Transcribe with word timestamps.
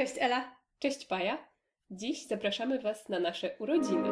Cześć 0.00 0.14
Ela. 0.18 0.56
Cześć 0.78 1.06
Paja. 1.06 1.48
Dziś 1.90 2.26
zapraszamy 2.26 2.78
Was 2.78 3.08
na 3.08 3.20
nasze 3.20 3.56
urodziny. 3.58 4.08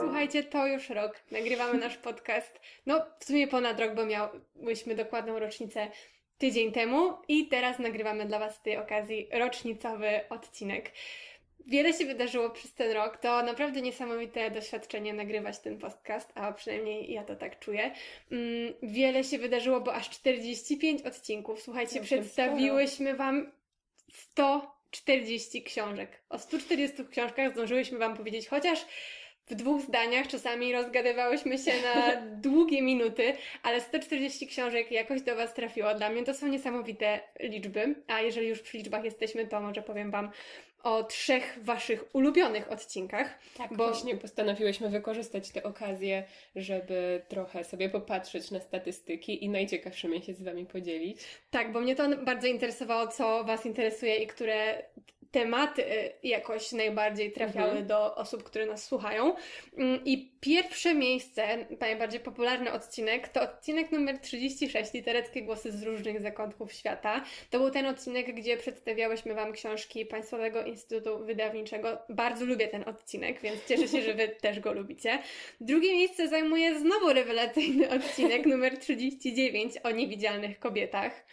Słuchajcie, 0.00 0.42
to 0.42 0.66
już 0.66 0.90
rok. 0.90 1.22
Nagrywamy 1.30 1.78
nasz 1.78 1.96
podcast. 1.96 2.60
No, 2.86 3.06
w 3.18 3.24
sumie 3.24 3.48
ponad 3.48 3.80
rok, 3.80 3.94
bo 3.94 4.06
miałyśmy 4.06 4.94
dokładną 4.94 5.38
rocznicę 5.38 5.90
tydzień 6.38 6.72
temu 6.72 7.12
i 7.28 7.48
teraz 7.48 7.78
nagrywamy 7.78 8.26
dla 8.26 8.38
Was 8.38 8.56
z 8.56 8.62
tej 8.62 8.76
okazji 8.76 9.28
rocznicowy 9.32 10.20
odcinek. 10.30 10.92
Wiele 11.66 11.92
się 11.92 12.04
wydarzyło 12.04 12.50
przez 12.50 12.74
ten 12.74 12.92
rok. 12.92 13.16
To 13.16 13.42
naprawdę 13.42 13.82
niesamowite 13.82 14.50
doświadczenie 14.50 15.14
nagrywać 15.14 15.58
ten 15.58 15.78
podcast, 15.78 16.32
a 16.34 16.52
przynajmniej 16.52 17.12
ja 17.12 17.24
to 17.24 17.36
tak 17.36 17.58
czuję. 17.58 17.90
Mm, 18.32 18.74
wiele 18.82 19.24
się 19.24 19.38
wydarzyło, 19.38 19.80
bo 19.80 19.94
aż 19.94 20.10
45 20.10 21.02
odcinków. 21.02 21.62
Słuchajcie, 21.62 22.00
przedstawiłyśmy 22.00 23.16
Wam 23.16 23.52
140 24.12 25.62
książek. 25.62 26.20
O 26.28 26.38
140 26.38 27.04
książkach 27.10 27.52
zdążyłyśmy 27.52 27.98
Wam 27.98 28.16
powiedzieć 28.16 28.48
chociaż 28.48 28.86
w 29.46 29.54
dwóch 29.54 29.82
zdaniach, 29.82 30.28
czasami 30.28 30.72
rozgadywałyśmy 30.72 31.58
się 31.58 31.72
na 31.82 32.16
długie 32.36 32.82
minuty, 32.82 33.32
ale 33.62 33.80
140 33.80 34.46
książek 34.46 34.90
jakoś 34.92 35.22
do 35.22 35.36
Was 35.36 35.54
trafiło. 35.54 35.94
Dla 35.94 36.10
mnie 36.10 36.24
to 36.24 36.34
są 36.34 36.46
niesamowite 36.48 37.20
liczby, 37.40 37.94
a 38.06 38.20
jeżeli 38.20 38.48
już 38.48 38.60
przy 38.62 38.76
liczbach 38.78 39.04
jesteśmy, 39.04 39.46
to 39.46 39.60
może 39.60 39.82
powiem 39.82 40.10
Wam 40.10 40.30
o 40.82 41.02
trzech 41.04 41.58
Waszych 41.62 42.04
ulubionych 42.12 42.72
odcinkach. 42.72 43.38
Tak, 43.58 43.70
Bo- 43.74 43.88
właśnie 43.88 44.16
postanowiłyśmy 44.16 44.88
wykorzystać 44.90 45.50
tę 45.50 45.62
okazję, 45.62 46.24
żeby 46.56 47.22
trochę 47.28 47.64
sobie 47.64 47.88
popatrzeć 47.88 48.50
na 48.50 48.60
statystyki 48.60 49.44
i 49.44 49.48
najciekawszymi 49.48 50.22
się 50.22 50.34
z 50.34 50.42
Wami 50.42 50.66
podzielić. 50.66 51.20
Tak, 51.50 51.72
bo 51.72 51.80
mnie 51.80 51.96
to 51.96 52.16
bardzo 52.16 52.46
interesowało, 52.46 53.06
co 53.06 53.44
Was 53.44 53.66
interesuje 53.66 54.16
i 54.16 54.26
które 54.26 54.82
tematy 55.30 55.84
y, 55.92 56.12
jakoś 56.22 56.72
najbardziej 56.72 57.32
trafiały 57.32 57.68
Mhm. 57.68 57.86
do 57.86 58.14
osób, 58.16 58.42
które 58.42 58.66
nas 58.66 58.84
słuchają. 58.84 59.33
Mm, 59.78 60.00
I 60.04 60.32
pierwsze 60.40 60.94
miejsce, 60.94 61.66
najbardziej 61.80 62.20
popularny 62.20 62.72
odcinek, 62.72 63.28
to 63.28 63.42
odcinek 63.42 63.92
numer 63.92 64.18
36, 64.18 64.92
litereckie 64.92 65.42
głosy 65.42 65.72
z 65.72 65.82
różnych 65.82 66.22
zakątków 66.22 66.72
świata. 66.72 67.24
To 67.50 67.58
był 67.58 67.70
ten 67.70 67.86
odcinek, 67.86 68.34
gdzie 68.34 68.56
przedstawiałyśmy 68.56 69.34
Wam 69.34 69.52
książki 69.52 70.06
Państwowego 70.06 70.64
Instytutu 70.64 71.24
Wydawniczego. 71.24 71.98
Bardzo 72.08 72.44
lubię 72.44 72.68
ten 72.68 72.88
odcinek, 72.88 73.40
więc 73.40 73.66
cieszę 73.68 73.88
się, 73.88 74.02
że 74.02 74.14
Wy 74.14 74.28
też 74.42 74.60
go 74.60 74.72
lubicie. 74.72 75.18
Drugie 75.60 75.92
miejsce 75.92 76.28
zajmuje 76.28 76.78
znowu 76.78 77.12
rewelacyjny 77.12 77.90
odcinek 77.90 78.46
numer 78.46 78.78
39 78.78 79.74
o 79.82 79.90
niewidzialnych 79.90 80.58
kobietach. 80.58 81.24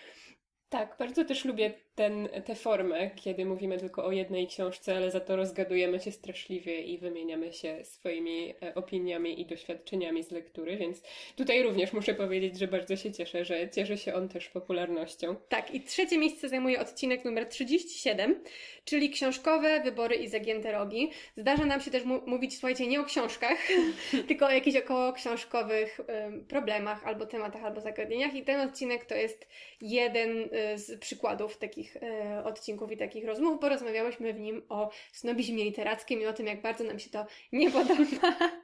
Tak, 0.70 0.96
bardzo 1.00 1.26
też 1.26 1.46
lubię 1.46 1.74
ten, 1.96 2.30
tę 2.46 2.56
formę, 2.56 3.10
kiedy 3.16 3.46
mówimy 3.46 3.78
tylko 3.78 4.06
o 4.06 4.12
jednej 4.12 4.48
książce, 4.48 4.96
ale 4.96 5.12
za 5.12 5.20
to 5.20 5.36
rozgadujemy 5.36 6.00
się 6.00 6.12
straszliwie 6.12 6.82
i 6.82 6.98
wymieniamy 6.98 7.54
się 7.54 7.86
swoimi 7.86 8.54
e, 8.64 8.76
opiniami 8.76 9.42
i 9.42 9.46
doświadczeniami 9.46 10.24
z 10.24 10.32
lektury, 10.32 10.78
więc 10.78 11.02
tutaj 11.36 11.64
również 11.64 11.94
muszę 11.94 12.14
powiedzieć, 12.14 12.60
że 12.60 12.68
bardzo 12.68 12.96
się 12.96 13.12
cieszę, 13.12 13.46
że 13.46 13.70
cieszy 13.70 13.98
się 13.98 14.14
on 14.14 14.30
też 14.30 14.50
popularnością. 14.50 15.36
Tak, 15.50 15.74
i 15.74 15.82
trzecie 15.82 16.18
miejsce 16.18 16.50
zajmuje 16.50 16.80
odcinek 16.80 17.26
numer 17.26 17.46
37, 17.46 18.44
czyli 18.86 19.10
książkowe 19.10 19.82
wybory 19.84 20.16
i 20.16 20.28
zagięte 20.28 20.72
rogi. 20.72 21.12
Zdarza 21.38 21.66
nam 21.66 21.82
się 21.82 21.92
też 21.92 22.04
mówić, 22.26 22.54
słuchajcie, 22.54 22.88
nie 22.88 23.02
o 23.02 23.04
książkach, 23.04 23.58
tylko 24.28 24.46
o 24.46 24.52
jakichś 24.52 24.78
około 24.78 25.14
książkowych 25.14 26.00
problemach, 26.48 27.08
albo 27.08 27.26
tematach, 27.26 27.64
albo 27.64 27.82
zagadnieniach. 27.82 28.36
I 28.36 28.44
ten 28.44 28.70
odcinek 28.70 29.06
to 29.06 29.16
jest 29.16 29.48
jeden 29.82 30.38
y, 30.74 30.78
z 30.78 31.00
przykładów 31.00 31.58
takich 31.58 31.81
y, 31.96 32.44
odcinków 32.44 32.92
i 32.92 32.98
takich 32.98 33.26
rozmów, 33.26 33.60
bo 33.60 33.70
rozmawiałyśmy 33.70 34.34
w 34.34 34.40
nim 34.40 34.62
o 34.70 34.90
snobizmie 35.12 35.64
literackim 35.64 36.22
i 36.22 36.26
o 36.26 36.34
tym, 36.34 36.48
jak 36.48 36.62
bardzo 36.62 36.84
nam 36.84 37.00
się 37.00 37.10
to 37.10 37.26
nie 37.52 37.72
podoba. 37.72 38.38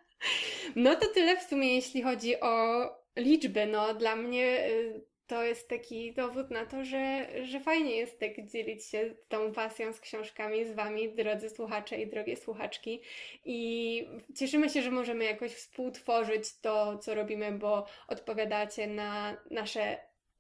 No 0.76 0.96
to 0.96 1.08
tyle 1.08 1.38
w 1.38 1.44
sumie, 1.44 1.76
jeśli 1.76 2.02
chodzi 2.02 2.40
o 2.40 2.86
liczby. 3.16 3.66
No, 3.66 3.94
dla 3.94 4.16
mnie 4.16 4.70
y, 4.70 5.02
to 5.28 5.44
jest 5.44 5.70
taki 5.70 6.14
dowód 6.14 6.52
na 6.52 6.66
to, 6.66 6.86
że, 6.86 7.28
że 7.44 7.60
fajnie 7.60 7.96
jest 7.96 8.20
tak 8.20 8.48
dzielić 8.48 8.86
się 8.86 9.16
tą 9.28 9.54
pasją 9.54 9.94
z 9.94 10.00
książkami 10.00 10.66
z 10.66 10.72
Wami, 10.72 11.16
drodzy 11.16 11.50
słuchacze 11.50 12.02
i 12.02 12.08
drogie 12.08 12.36
słuchaczki. 12.36 13.02
I 13.46 14.10
cieszymy 14.36 14.70
się, 14.70 14.82
że 14.82 14.92
możemy 14.92 15.24
jakoś 15.26 15.52
współtworzyć 15.52 16.60
to, 16.62 16.98
co 16.98 17.16
robimy, 17.16 17.52
bo 17.52 17.86
odpowiadacie 18.08 18.88
na 18.88 19.38
nasze 19.52 19.98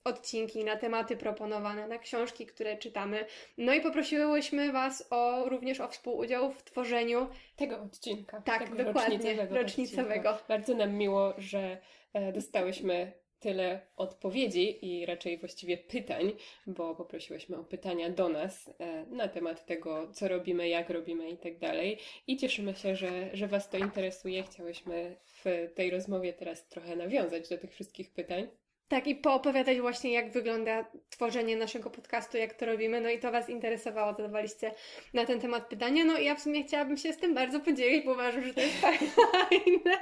odcinki, 0.07 0.63
na 0.63 0.75
tematy 0.75 1.18
proponowane, 1.18 1.88
na 1.88 1.97
książki, 1.97 2.45
które 2.45 2.78
czytamy. 2.78 3.25
No 3.57 3.73
i 3.73 3.81
poprosiłyśmy 3.81 4.72
Was 4.72 5.07
o, 5.09 5.50
również 5.50 5.79
o 5.79 5.88
współudział 5.88 6.51
w 6.51 6.63
tworzeniu 6.63 7.28
Tego 7.56 7.81
odcinka. 7.81 8.41
Tak, 8.41 8.63
tego 8.63 8.84
dokładnie, 8.84 9.17
rocznicowego. 9.17 9.56
rocznicowego. 9.56 10.29
odcinka. 10.29 10.47
Bardzo 10.47 10.75
nam 10.75 10.94
miło, 10.94 11.34
że 11.38 11.78
e, 12.13 12.34
dostałyśmy 12.34 13.12
tyle 13.40 13.81
odpowiedzi 13.96 14.85
i 14.85 15.06
raczej 15.06 15.38
właściwie 15.38 15.78
pytań, 15.78 16.31
bo 16.67 16.96
poprosiłyśmy 16.96 17.57
o 17.57 17.63
pytania 17.63 18.09
do 18.09 18.29
nas 18.29 18.69
e, 18.79 19.06
na 19.06 19.28
temat 19.28 19.66
tego, 19.66 20.12
co 20.13 20.28
robimy, 20.28 20.69
jak 20.69 20.90
robimy 20.90 21.29
i 21.29 21.38
tak 21.38 21.57
dalej. 21.57 21.97
I 22.28 22.38
cieszymy 22.38 22.75
się, 22.75 22.96
że, 22.96 23.29
że 23.34 23.47
Was 23.47 23.69
to 23.69 23.78
interesuje. 23.78 24.44
Chciałyśmy 24.44 25.16
w 25.23 25.46
tej 25.75 25.91
rozmowie 25.91 26.34
teraz 26.34 26.67
trochę 26.67 26.96
nawiązać 26.96 27.50
do 27.50 27.57
tych 27.57 27.72
wszystkich 27.72 28.13
pytań. 28.13 28.47
Tak, 28.88 29.08
i 29.08 29.16
poopowiadać 29.16 29.80
właśnie, 29.80 30.14
jak 30.14 30.31
wygląda 30.31 30.86
tworzenie 31.09 31.56
naszego 31.56 31.90
podcastu, 31.90 32.38
jak 32.38 32.53
to 32.53 32.66
robimy. 32.66 33.02
No 33.02 33.09
i 33.09 33.20
to 33.20 33.31
Was 33.31 33.50
interesowało, 33.50 34.14
zadawaliście 34.14 34.72
na 35.14 35.25
ten 35.25 35.40
temat 35.40 35.68
pytania. 35.68 36.06
No 36.06 36.18
i 36.18 36.25
ja 36.25 36.36
w 36.36 36.42
sumie 36.42 36.64
chciałabym 36.64 36.97
się 36.97 37.14
z 37.14 37.18
tym 37.18 37.34
bardzo 37.34 37.59
podzielić, 37.59 38.06
bo 38.06 38.12
uważam, 38.12 38.44
że 38.44 38.53
to 38.53 38.62
jest 38.62 38.78
fajne. 39.22 39.97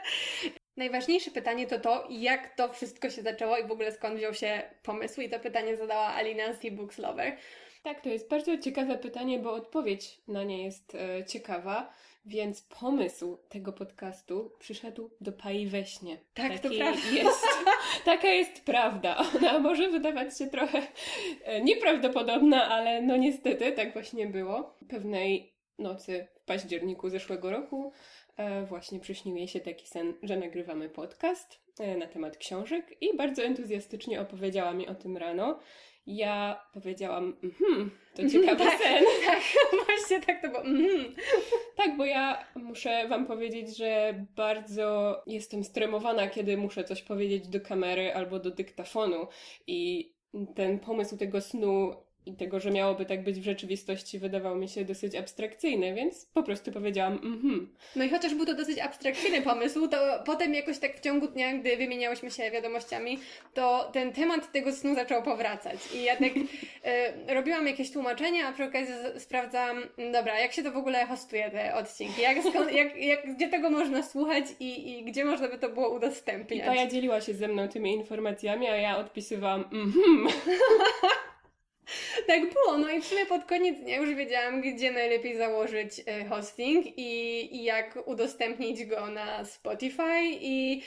Najważniejsze 0.78 1.32
pytanie 1.32 1.68
to 1.68 1.80
to, 1.80 2.08
jak 2.10 2.56
to 2.56 2.74
wszystko 2.74 3.10
się 3.10 3.22
zaczęło 3.22 3.58
i 3.58 3.68
w 3.68 3.72
ogóle 3.72 3.92
skąd 3.92 4.18
wziął 4.18 4.34
się 4.34 4.62
pomysł. 4.84 5.22
I 5.22 5.30
to 5.30 5.40
pytanie 5.40 5.78
zadała 5.78 6.08
Alina 6.08 6.54
z 6.54 6.60
Books 6.72 6.98
Lover. 6.98 7.38
Tak, 7.86 8.02
to 8.02 8.10
jest 8.10 8.30
bardzo 8.30 8.58
ciekawe 8.58 8.98
pytanie, 8.98 9.40
bo 9.40 9.54
odpowiedź 9.54 10.22
na 10.28 10.44
nie 10.44 10.64
jest 10.64 10.96
e, 10.96 11.26
ciekawa, 11.26 11.94
więc 12.26 12.62
pomysł 12.62 13.38
tego 13.50 13.74
podcastu 13.74 14.52
przyszedł 14.60 15.10
do 15.22 15.32
Pai 15.32 15.68
we 15.68 15.86
śnie. 15.86 16.18
Tak, 16.34 16.60
to 16.60 16.70
Taki 16.70 16.78
prawda. 16.78 17.10
Jest, 17.12 17.46
taka 18.06 18.28
jest 18.28 18.64
prawda. 18.64 19.18
Ona 19.36 19.60
może 19.60 19.90
wydawać 19.90 20.38
się 20.38 20.48
trochę 20.48 20.82
e, 21.44 21.62
nieprawdopodobna, 21.62 22.70
ale 22.70 23.02
no 23.02 23.18
niestety 23.18 23.72
tak 23.72 23.94
właśnie 23.94 24.28
było. 24.28 24.76
Pewnej 24.90 25.54
nocy 25.80 26.28
w 26.36 26.46
październiku 26.46 27.10
zeszłego 27.10 27.50
roku 27.50 27.92
e, 28.38 28.66
właśnie 28.66 29.00
przyśnił 29.00 29.36
jej 29.36 29.48
się 29.48 29.60
taki 29.60 29.88
sen, 29.88 30.14
że 30.24 30.38
nagrywamy 30.38 30.90
podcast 30.90 31.60
e, 31.80 31.98
na 31.98 32.08
temat 32.08 32.38
książek 32.38 32.98
i 33.02 33.18
bardzo 33.18 33.44
entuzjastycznie 33.44 34.22
opowiedziała 34.22 34.74
mi 34.74 34.88
o 34.88 34.96
tym 34.96 35.18
rano. 35.18 35.60
Ja 36.08 36.62
powiedziałam, 36.74 37.36
mhm, 37.44 37.92
to 38.16 38.30
ciekawy 38.30 38.64
Tak. 38.64 38.80
sen. 38.80 39.04
Tak, 39.26 39.42
właśnie 39.86 40.22
tak 40.22 40.42
to 40.42 40.48
było. 40.48 40.62
Mhm. 40.62 41.16
Tak, 41.76 41.98
bo 41.98 42.06
ja 42.06 42.46
muszę 42.56 43.08
Wam 43.08 43.26
powiedzieć, 43.26 43.78
że 43.78 44.14
bardzo 44.36 45.22
jestem 45.28 45.64
stremowana, 45.64 46.28
kiedy 46.28 46.58
muszę 46.58 46.84
coś 46.84 47.02
powiedzieć 47.02 47.48
do 47.48 47.62
kamery 47.62 48.14
albo 48.14 48.40
do 48.40 48.52
dyktafonu. 48.52 49.28
I 49.68 50.12
ten 50.56 50.80
pomysł 50.80 51.18
tego 51.18 51.42
snu 51.42 52.05
i 52.26 52.34
tego, 52.34 52.60
że 52.60 52.72
miałoby 52.72 53.06
tak 53.06 53.24
być 53.24 53.40
w 53.40 53.44
rzeczywistości, 53.44 54.20
wydawał 54.20 54.56
mi 54.56 54.70
się 54.70 54.86
dosyć 54.86 55.16
abstrakcyjny, 55.16 55.94
więc 55.94 56.26
po 56.26 56.44
prostu 56.44 56.72
powiedziałam, 56.72 57.14
mhm. 57.14 57.70
No 57.96 58.04
i 58.04 58.10
chociaż 58.10 58.36
był 58.36 58.46
to 58.46 58.54
dosyć 58.54 58.80
abstrakcyjny 58.80 59.42
pomysł, 59.42 59.88
to 59.88 59.98
potem 60.26 60.54
jakoś 60.54 60.80
tak 60.80 60.98
w 60.98 61.02
ciągu 61.02 61.28
dnia, 61.28 61.54
gdy 61.54 61.78
wymieniałyśmy 61.78 62.32
się 62.32 62.52
wiadomościami, 62.52 63.20
to 63.54 63.90
ten 63.94 64.14
temat 64.14 64.52
tego 64.52 64.72
snu 64.72 64.96
zaczął 64.96 65.24
powracać. 65.24 65.80
I 65.94 66.04
ja 66.04 66.16
tak 66.16 66.32
e, 66.84 67.36
robiłam 67.36 67.68
jakieś 67.68 67.92
tłumaczenia, 67.92 68.48
a 68.48 68.54
przy 68.54 68.64
okazji 68.64 68.94
sprawdzałam, 69.18 69.84
dobra, 70.14 70.40
jak 70.40 70.54
się 70.54 70.64
to 70.64 70.72
w 70.72 70.78
ogóle 70.78 71.06
hostuje 71.06 71.52
te 71.52 71.76
odcinki, 71.76 72.22
jak, 72.22 72.38
skąd, 72.40 72.72
jak, 72.72 72.98
jak, 72.98 73.36
gdzie 73.36 73.50
tego 73.50 73.70
można 73.70 74.04
słuchać 74.04 74.46
i, 74.60 74.92
i 74.92 75.04
gdzie 75.06 75.26
można 75.26 75.48
by 75.48 75.58
to 75.58 75.70
było 75.70 75.90
I 75.90 75.96
udostępniać. 75.96 76.66
Paja 76.66 76.88
dzieliła 76.88 77.22
się 77.22 77.34
ze 77.34 77.48
mną 77.48 77.68
tymi 77.68 77.94
informacjami, 77.94 78.68
a 78.68 78.76
ja 78.76 78.98
odpisywałam, 78.98 79.62
mhm. 79.72 80.28
Tak 82.28 82.54
było, 82.54 82.78
no 82.78 82.90
i 82.90 83.02
w 83.02 83.06
sumie 83.06 83.26
pod 83.26 83.46
koniec 83.46 83.80
dnia 83.80 83.98
już 83.98 84.16
wiedziałam, 84.16 84.62
gdzie 84.62 84.92
najlepiej 84.92 85.38
założyć 85.38 86.02
e, 86.06 86.26
hosting 86.26 86.86
i, 86.98 87.56
i 87.56 87.64
jak 87.64 88.00
udostępnić 88.06 88.86
go 88.86 89.08
na 89.08 89.46
Spotify 89.46 90.22
i 90.24 90.82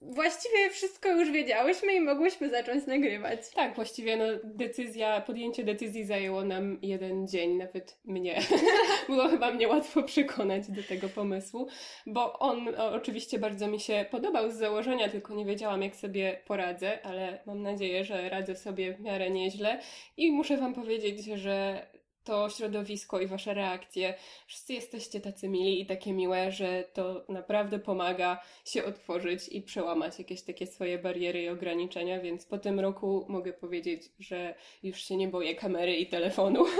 właściwie 0.00 0.70
wszystko 0.70 1.08
już 1.08 1.30
wiedziałyśmy 1.30 1.94
i 1.94 2.00
mogłyśmy 2.00 2.50
zacząć 2.50 2.86
nagrywać. 2.86 3.38
Tak, 3.54 3.74
właściwie 3.74 4.16
no, 4.16 4.24
decyzja, 4.44 5.20
podjęcie 5.20 5.64
decyzji 5.64 6.04
zajęło 6.04 6.44
nam 6.44 6.78
jeden 6.82 7.28
dzień, 7.28 7.56
nawet 7.56 7.98
mnie. 8.04 8.40
Było 9.08 9.28
chyba 9.28 9.50
mnie 9.50 9.68
łatwo 9.68 10.02
przekonać 10.02 10.70
do 10.70 10.82
tego 10.82 11.08
pomysłu, 11.08 11.66
bo 12.06 12.38
on 12.38 12.68
oczywiście 12.78 13.38
bardzo 13.38 13.68
mi 13.68 13.80
się 13.80 14.04
podobał 14.10 14.50
z 14.50 14.54
założenia, 14.54 15.08
tylko 15.08 15.34
nie 15.34 15.44
wiedziałam, 15.44 15.82
jak 15.82 15.96
sobie 15.96 16.40
poradzę, 16.46 17.06
ale 17.06 17.38
mam 17.46 17.62
nadzieję, 17.62 18.04
że 18.04 18.28
radzę 18.28 18.56
sobie 18.56 18.94
w 18.94 19.00
miarę 19.00 19.30
nieźle 19.30 19.80
i 20.16 20.32
muszę 20.32 20.56
Wam 20.56 20.74
powiedzieć, 20.74 21.24
że 21.24 21.86
to 22.26 22.50
środowisko 22.50 23.20
i 23.20 23.26
wasze 23.26 23.54
reakcje. 23.54 24.14
Wszyscy 24.46 24.72
jesteście 24.72 25.20
tacy 25.20 25.48
mili 25.48 25.80
i 25.80 25.86
takie 25.86 26.12
miłe, 26.12 26.52
że 26.52 26.84
to 26.92 27.24
naprawdę 27.28 27.78
pomaga 27.78 28.42
się 28.64 28.84
otworzyć 28.84 29.48
i 29.48 29.62
przełamać 29.62 30.18
jakieś 30.18 30.42
takie 30.42 30.66
swoje 30.66 30.98
bariery 30.98 31.42
i 31.42 31.48
ograniczenia, 31.48 32.20
więc 32.20 32.46
po 32.46 32.58
tym 32.58 32.80
roku 32.80 33.26
mogę 33.28 33.52
powiedzieć, 33.52 34.02
że 34.18 34.54
już 34.82 34.98
się 34.98 35.16
nie 35.16 35.28
boję 35.28 35.54
kamery 35.54 35.96
i 35.96 36.06
telefonu. 36.06 36.64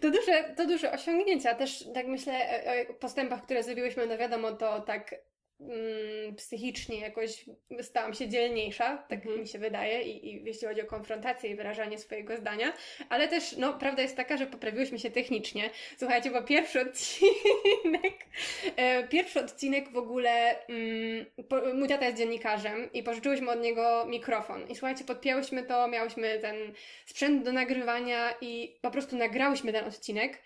To 0.00 0.10
duże, 0.10 0.54
to 0.56 0.66
duże 0.66 0.92
osiągnięcia. 0.92 1.54
Też 1.54 1.84
tak 1.94 2.06
myślę 2.06 2.62
o 2.90 2.94
postępach, 2.94 3.42
które 3.42 3.62
zrobiłyśmy, 3.62 4.06
no 4.06 4.18
wiadomo, 4.18 4.52
to 4.52 4.80
tak 4.80 5.14
psychicznie 6.36 7.00
jakoś 7.00 7.44
stałam 7.82 8.14
się 8.14 8.28
dzielniejsza, 8.28 8.96
tak 9.08 9.26
mm. 9.26 9.40
mi 9.40 9.48
się 9.48 9.58
wydaje, 9.58 10.02
I, 10.02 10.26
i 10.26 10.44
jeśli 10.44 10.68
chodzi 10.68 10.82
o 10.82 10.86
konfrontację 10.86 11.50
i 11.50 11.54
wyrażanie 11.54 11.98
swojego 11.98 12.36
zdania, 12.36 12.72
ale 13.08 13.28
też, 13.28 13.56
no, 13.56 13.74
prawda 13.74 14.02
jest 14.02 14.16
taka, 14.16 14.36
że 14.36 14.46
poprawiłyśmy 14.46 14.98
się 14.98 15.10
technicznie. 15.10 15.70
Słuchajcie, 15.98 16.30
bo 16.30 16.42
pierwszy 16.42 16.80
odcinek, 16.80 18.14
e, 18.76 19.08
pierwszy 19.08 19.40
odcinek 19.40 19.88
w 19.88 19.96
ogóle, 19.96 20.66
mm, 20.66 21.26
po, 21.48 21.74
mój 21.74 21.88
tata 21.88 22.06
jest 22.06 22.18
dziennikarzem 22.18 22.92
i 22.92 23.02
pożyczyłyśmy 23.02 23.50
od 23.50 23.60
niego 23.60 24.06
mikrofon 24.06 24.68
i 24.68 24.76
słuchajcie, 24.76 25.04
podpięłyśmy 25.04 25.62
to, 25.62 25.88
miałyśmy 25.88 26.38
ten 26.38 26.56
sprzęt 27.06 27.44
do 27.44 27.52
nagrywania 27.52 28.34
i 28.40 28.76
po 28.80 28.90
prostu 28.90 29.16
nagrałyśmy 29.16 29.72
ten 29.72 29.84
odcinek 29.84 30.38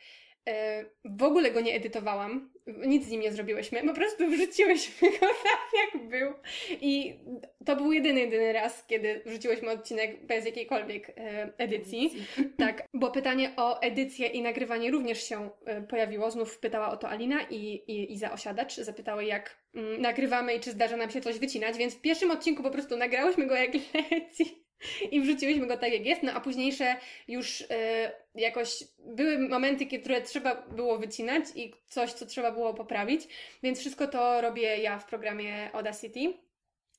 w 1.05 1.23
ogóle 1.23 1.51
go 1.51 1.61
nie 1.61 1.75
edytowałam, 1.75 2.51
nic 2.67 3.07
z 3.07 3.11
nim 3.11 3.21
nie 3.21 3.33
zrobiłyśmy, 3.33 3.83
po 3.83 3.95
prostu 3.95 4.29
wrzuciłyśmy 4.29 5.11
go 5.21 5.27
tak 5.27 5.69
jak 5.75 6.09
był. 6.09 6.33
I 6.81 7.19
to 7.65 7.77
był 7.77 7.93
jedyny, 7.93 8.21
jedyny 8.21 8.53
raz, 8.53 8.87
kiedy 8.87 9.23
wrzuciłyśmy 9.27 9.71
odcinek 9.71 10.27
bez 10.27 10.47
jakiejkolwiek 10.47 11.09
e, 11.09 11.53
edycji. 11.59 12.27
Tak, 12.59 12.87
bo 12.95 13.11
pytanie 13.11 13.53
o 13.57 13.81
edycję 13.81 14.27
i 14.27 14.43
nagrywanie 14.43 14.91
również 14.91 15.23
się 15.23 15.51
e, 15.65 15.83
pojawiło, 15.83 16.31
znów 16.31 16.59
pytała 16.59 16.91
o 16.91 16.97
to 16.97 17.09
Alina 17.09 17.43
i, 17.51 17.57
i 17.87 18.13
Iza 18.13 18.33
Osiadacz, 18.33 18.77
zapytały 18.77 19.25
jak 19.25 19.57
mm, 19.75 20.01
nagrywamy 20.01 20.55
i 20.55 20.61
czy 20.61 20.71
zdarza 20.71 20.97
nam 20.97 21.11
się 21.11 21.21
coś 21.21 21.39
wycinać, 21.39 21.77
więc 21.79 21.95
w 21.95 22.01
pierwszym 22.01 22.31
odcinku 22.31 22.63
po 22.63 22.71
prostu 22.71 22.97
nagrałyśmy 22.97 23.47
go 23.47 23.55
jak 23.55 23.71
leci 24.11 24.66
i 25.13 25.21
wrzuciłyśmy 25.21 25.67
go 25.67 25.77
tak 25.77 25.93
jak 25.93 26.07
jest, 26.07 26.23
no 26.23 26.33
a 26.33 26.41
późniejsze 26.41 26.97
już 27.29 27.65
e, 27.71 28.13
jakoś 28.35 28.85
były 28.99 29.39
momenty, 29.39 29.87
które 29.87 30.23
trzeba 30.23 30.55
było 30.55 30.99
wycinać 30.99 31.45
i 31.55 31.75
coś, 31.87 32.13
co 32.13 32.27
trzeba 32.27 32.53
było 32.53 32.75
poprawić, 32.75 33.29
więc 33.63 33.79
wszystko 33.79 34.07
to 34.07 34.41
robię 34.41 34.79
ja 34.79 34.99
w 34.99 35.07
programie 35.07 35.71
Audacity. 35.73 36.35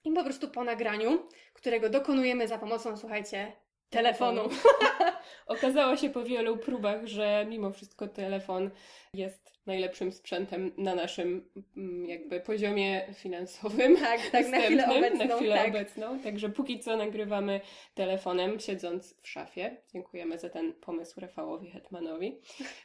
I 0.03 0.11
po 0.11 0.23
prostu 0.23 0.49
po 0.49 0.63
nagraniu, 0.63 1.27
którego 1.53 1.89
dokonujemy 1.89 2.47
za 2.47 2.57
pomocą, 2.57 2.97
słuchajcie, 2.97 3.51
telefonu. 3.89 4.49
Okazało 5.47 5.97
się 5.97 6.09
po 6.09 6.23
wielu 6.23 6.57
próbach, 6.57 7.07
że 7.07 7.45
mimo 7.49 7.71
wszystko 7.71 8.07
telefon 8.07 8.69
jest 9.13 9.57
najlepszym 9.67 10.11
sprzętem 10.11 10.71
na 10.77 10.95
naszym 10.95 11.49
mm, 11.77 12.05
jakby 12.05 12.41
poziomie 12.41 13.13
finansowym. 13.13 13.97
Tak, 13.97 14.21
tak 14.31 14.49
na 14.49 14.59
chwilę 14.59 14.87
obecną. 14.97 15.25
Na 15.27 15.35
chwilę 15.35 15.55
tak. 15.55 15.69
obecną. 15.69 16.19
Także 16.19 16.49
póki 16.49 16.79
co 16.79 16.97
nagrywamy 16.97 17.61
telefonem, 17.93 18.59
siedząc 18.59 19.21
w 19.21 19.27
szafie. 19.27 19.77
Dziękujemy 19.93 20.39
za 20.39 20.49
ten 20.49 20.73
pomysł 20.73 21.19
Rafałowi 21.19 21.69
Hetmanowi, 21.71 22.41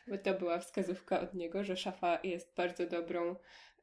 bo 0.08 0.18
to 0.18 0.34
była 0.34 0.58
wskazówka 0.58 1.20
od 1.20 1.34
niego, 1.34 1.64
że 1.64 1.76
szafa 1.76 2.18
jest 2.24 2.54
bardzo 2.56 2.86
dobrą 2.86 3.36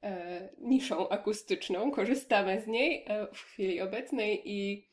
e, 0.03 0.49
niszą 0.57 1.09
akustyczną. 1.09 1.91
Korzystamy 1.91 2.61
z 2.61 2.67
niej 2.67 3.05
e, 3.07 3.27
w 3.33 3.41
chwili 3.41 3.81
obecnej 3.81 4.41
i 4.45 4.89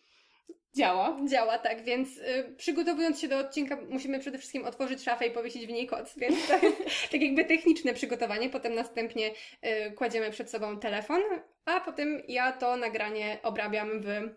Działa. 0.77 1.17
Działa, 1.29 1.59
tak, 1.59 1.83
więc 1.83 2.19
y, 2.19 2.55
przygotowując 2.57 3.21
się 3.21 3.29
do 3.29 3.39
odcinka 3.39 3.79
musimy 3.89 4.19
przede 4.19 4.39
wszystkim 4.39 4.65
otworzyć 4.65 5.03
szafę 5.03 5.27
i 5.27 5.31
powiesić 5.31 5.67
w 5.67 5.71
niej 5.71 5.87
koc, 5.87 6.19
więc 6.19 6.49
to 6.49 6.59
jest 6.59 6.79
tak 7.13 7.21
jakby 7.21 7.45
techniczne 7.45 7.95
przygotowanie. 7.95 8.51
Potem 8.51 8.75
następnie 8.75 9.31
y, 9.31 9.93
kładziemy 9.93 10.31
przed 10.31 10.51
sobą 10.51 10.79
telefon, 10.79 11.21
a 11.65 11.81
potem 11.81 12.23
ja 12.29 12.53
to 12.53 12.77
nagranie 12.77 13.39
obrabiam 13.43 14.01
w 14.01 14.09
mm, 14.09 14.35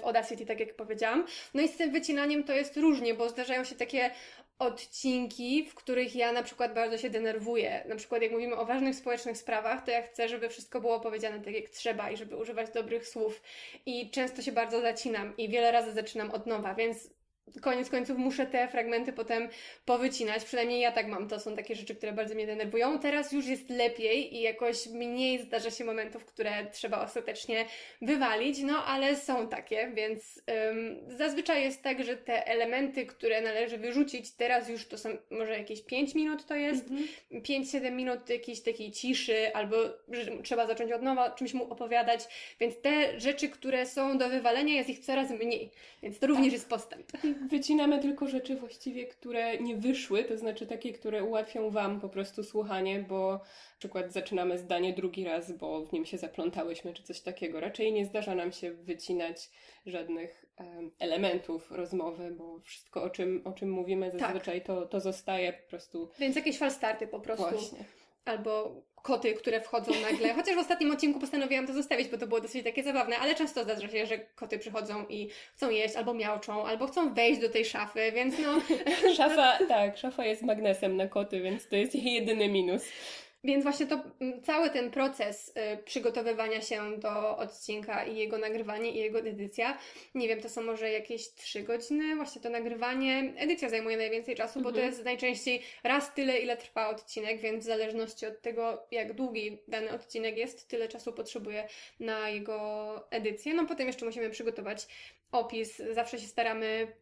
w 0.00 0.04
Audacity, 0.04 0.46
tak 0.46 0.60
jak 0.60 0.76
powiedziałam. 0.76 1.26
No 1.54 1.62
i 1.62 1.68
z 1.68 1.76
tym 1.76 1.90
wycinaniem 1.90 2.44
to 2.44 2.52
jest 2.52 2.76
różnie, 2.76 3.14
bo 3.14 3.28
zdarzają 3.28 3.64
się 3.64 3.74
takie 3.74 4.10
odcinki, 4.58 5.64
w 5.64 5.74
których 5.74 6.16
ja 6.16 6.32
na 6.32 6.42
przykład 6.42 6.74
bardzo 6.74 6.98
się 6.98 7.10
denerwuję. 7.10 7.84
Na 7.88 7.96
przykład 7.96 8.22
jak 8.22 8.32
mówimy 8.32 8.56
o 8.56 8.66
ważnych 8.66 8.96
społecznych 8.96 9.38
sprawach, 9.38 9.84
to 9.84 9.90
ja 9.90 10.02
chcę, 10.02 10.28
żeby 10.28 10.48
wszystko 10.48 10.80
było 10.80 11.00
powiedziane 11.00 11.40
tak 11.40 11.54
jak 11.54 11.68
trzeba 11.68 12.10
i 12.10 12.16
żeby 12.16 12.36
używać 12.36 12.70
dobrych 12.70 13.08
słów. 13.08 13.42
I 13.86 14.10
często 14.10 14.42
się 14.42 14.52
bardzo 14.52 14.80
zacinam 14.80 15.36
i 15.36 15.48
wiele 15.48 15.72
razy 15.72 15.92
zaczynam 15.92 16.30
od 16.30 16.46
nowa, 16.46 16.74
więc 16.74 17.10
koniec 17.60 17.90
końców 17.90 18.18
muszę 18.18 18.46
te 18.46 18.68
fragmenty 18.68 19.12
potem 19.12 19.48
powycinać. 19.84 20.44
Przynajmniej 20.44 20.80
ja 20.80 20.92
tak 20.92 21.06
mam. 21.06 21.28
To 21.28 21.40
są 21.40 21.56
takie 21.56 21.74
rzeczy, 21.74 21.94
które 21.94 22.12
bardzo 22.12 22.34
mnie 22.34 22.46
denerwują. 22.46 22.98
Teraz 22.98 23.32
już 23.32 23.46
jest 23.46 23.70
lepiej 23.70 24.34
i 24.36 24.40
jakoś 24.40 24.86
mniej 24.86 25.42
zdarza 25.42 25.70
się 25.70 25.84
momentów, 25.84 26.24
które 26.24 26.66
trzeba 26.72 27.04
ostatecznie 27.04 27.64
wywalić, 28.02 28.58
no 28.62 28.84
ale 28.84 29.16
są 29.16 29.48
takie, 29.48 29.90
więc 29.94 30.42
um, 30.46 31.18
zazwyczaj 31.18 31.62
jest 31.62 31.82
tak, 31.82 32.04
że 32.04 32.16
te 32.16 32.46
elementy, 32.46 33.06
które 33.06 33.40
należy 33.40 33.78
wyrzucić, 33.78 34.30
teraz 34.30 34.68
już 34.68 34.86
to 34.86 34.98
są 34.98 35.08
może 35.30 35.58
jakieś 35.58 35.82
5 35.82 36.14
minut 36.14 36.46
to 36.46 36.54
jest, 36.54 36.88
mm-hmm. 36.88 37.42
5-7 37.42 37.92
minut 37.92 38.30
jakiejś 38.30 38.60
takiej 38.60 38.92
ciszy, 38.92 39.54
albo 39.54 39.76
że 40.08 40.42
trzeba 40.42 40.66
zacząć 40.66 40.92
od 40.92 41.02
nowa, 41.02 41.30
czymś 41.30 41.54
mu 41.54 41.72
opowiadać, 41.72 42.20
więc 42.60 42.80
te 42.80 43.20
rzeczy, 43.20 43.48
które 43.48 43.86
są 43.86 44.18
do 44.18 44.28
wywalenia, 44.28 44.74
jest 44.74 44.90
ich 44.90 44.98
coraz 44.98 45.30
mniej, 45.30 45.70
więc 46.02 46.18
to 46.18 46.26
również 46.26 46.46
tak. 46.46 46.52
jest 46.52 46.68
postęp. 46.68 47.12
Wycinamy 47.48 48.02
tylko 48.02 48.28
rzeczy 48.28 48.56
właściwie, 48.56 49.06
które 49.06 49.58
nie 49.58 49.76
wyszły, 49.76 50.24
to 50.24 50.38
znaczy 50.38 50.66
takie, 50.66 50.92
które 50.92 51.24
ułatwią 51.24 51.70
Wam 51.70 52.00
po 52.00 52.08
prostu 52.08 52.44
słuchanie, 52.44 53.04
bo 53.08 53.32
na 53.32 53.78
przykład 53.78 54.12
zaczynamy 54.12 54.58
zdanie 54.58 54.92
drugi 54.92 55.24
raz, 55.24 55.52
bo 55.52 55.84
w 55.84 55.92
nim 55.92 56.06
się 56.06 56.18
zaplątałyśmy, 56.18 56.94
czy 56.94 57.02
coś 57.02 57.20
takiego. 57.20 57.60
Raczej 57.60 57.92
nie 57.92 58.04
zdarza 58.04 58.34
nam 58.34 58.52
się 58.52 58.72
wycinać 58.72 59.50
żadnych 59.86 60.44
um, 60.58 60.90
elementów 60.98 61.70
rozmowy, 61.70 62.30
bo 62.30 62.60
wszystko, 62.60 63.02
o 63.02 63.10
czym, 63.10 63.42
o 63.44 63.52
czym 63.52 63.70
mówimy 63.70 64.10
zazwyczaj, 64.10 64.58
tak. 64.58 64.66
to, 64.66 64.86
to 64.86 65.00
zostaje 65.00 65.52
po 65.52 65.68
prostu. 65.68 66.10
Więc 66.18 66.36
jakieś 66.36 66.58
falstarty 66.58 67.06
po 67.06 67.20
prostu. 67.20 67.50
Właśnie 67.50 67.84
albo 68.28 68.82
koty, 69.02 69.34
które 69.34 69.60
wchodzą 69.60 69.92
nagle. 70.02 70.34
Chociaż 70.34 70.56
w 70.56 70.58
ostatnim 70.58 70.90
odcinku 70.90 71.20
postanowiłam 71.20 71.66
to 71.66 71.72
zostawić, 71.72 72.08
bo 72.08 72.18
to 72.18 72.26
było 72.26 72.40
dosyć 72.40 72.64
takie 72.64 72.82
zabawne, 72.82 73.18
ale 73.18 73.34
często 73.34 73.64
zdarza 73.64 73.88
się, 73.88 74.06
że 74.06 74.18
koty 74.18 74.58
przychodzą 74.58 75.06
i 75.08 75.28
chcą 75.54 75.70
jeść, 75.70 75.96
albo 75.96 76.14
miauczą, 76.14 76.66
albo 76.66 76.86
chcą 76.86 77.14
wejść 77.14 77.40
do 77.40 77.48
tej 77.48 77.64
szafy, 77.64 78.12
więc 78.12 78.34
no... 78.38 78.60
Szafa, 79.16 79.58
tak, 79.68 79.98
szafa 79.98 80.24
jest 80.24 80.42
magnesem 80.42 80.96
na 80.96 81.08
koty, 81.08 81.40
więc 81.40 81.68
to 81.68 81.76
jest 81.76 81.94
jedyny 81.94 82.48
minus. 82.48 82.84
Więc 83.44 83.62
właśnie 83.62 83.86
to 83.86 84.00
mm, 84.20 84.42
cały 84.42 84.70
ten 84.70 84.90
proces 84.90 85.48
y, 85.48 85.82
przygotowywania 85.84 86.60
się 86.60 86.98
do 86.98 87.36
odcinka 87.36 88.04
i 88.04 88.16
jego 88.16 88.38
nagrywanie 88.38 88.90
i 88.90 88.96
jego 88.96 89.18
edycja, 89.18 89.78
nie 90.14 90.28
wiem, 90.28 90.40
to 90.40 90.48
są 90.48 90.62
może 90.62 90.90
jakieś 90.90 91.34
trzy 91.34 91.62
godziny, 91.62 92.16
właśnie 92.16 92.42
to 92.42 92.50
nagrywanie. 92.50 93.32
Edycja 93.36 93.68
zajmuje 93.68 93.96
najwięcej 93.96 94.34
czasu, 94.34 94.58
mhm. 94.58 94.64
bo 94.64 94.70
to 94.70 94.76
mhm. 94.76 94.92
jest 94.92 95.04
najczęściej 95.04 95.62
raz 95.84 96.14
tyle, 96.14 96.38
ile 96.38 96.56
trwa 96.56 96.88
odcinek, 96.88 97.40
więc 97.40 97.64
w 97.64 97.66
zależności 97.66 98.26
od 98.26 98.40
tego, 98.40 98.86
jak 98.90 99.12
długi 99.12 99.58
dany 99.68 99.92
odcinek 99.92 100.36
jest, 100.36 100.68
tyle 100.68 100.88
czasu 100.88 101.12
potrzebuje 101.12 101.68
na 102.00 102.30
jego 102.30 103.10
edycję. 103.10 103.54
No 103.54 103.66
potem 103.66 103.86
jeszcze 103.86 104.06
musimy 104.06 104.30
przygotować 104.30 104.86
opis. 105.32 105.82
Zawsze 105.92 106.18
się 106.18 106.26
staramy 106.26 106.92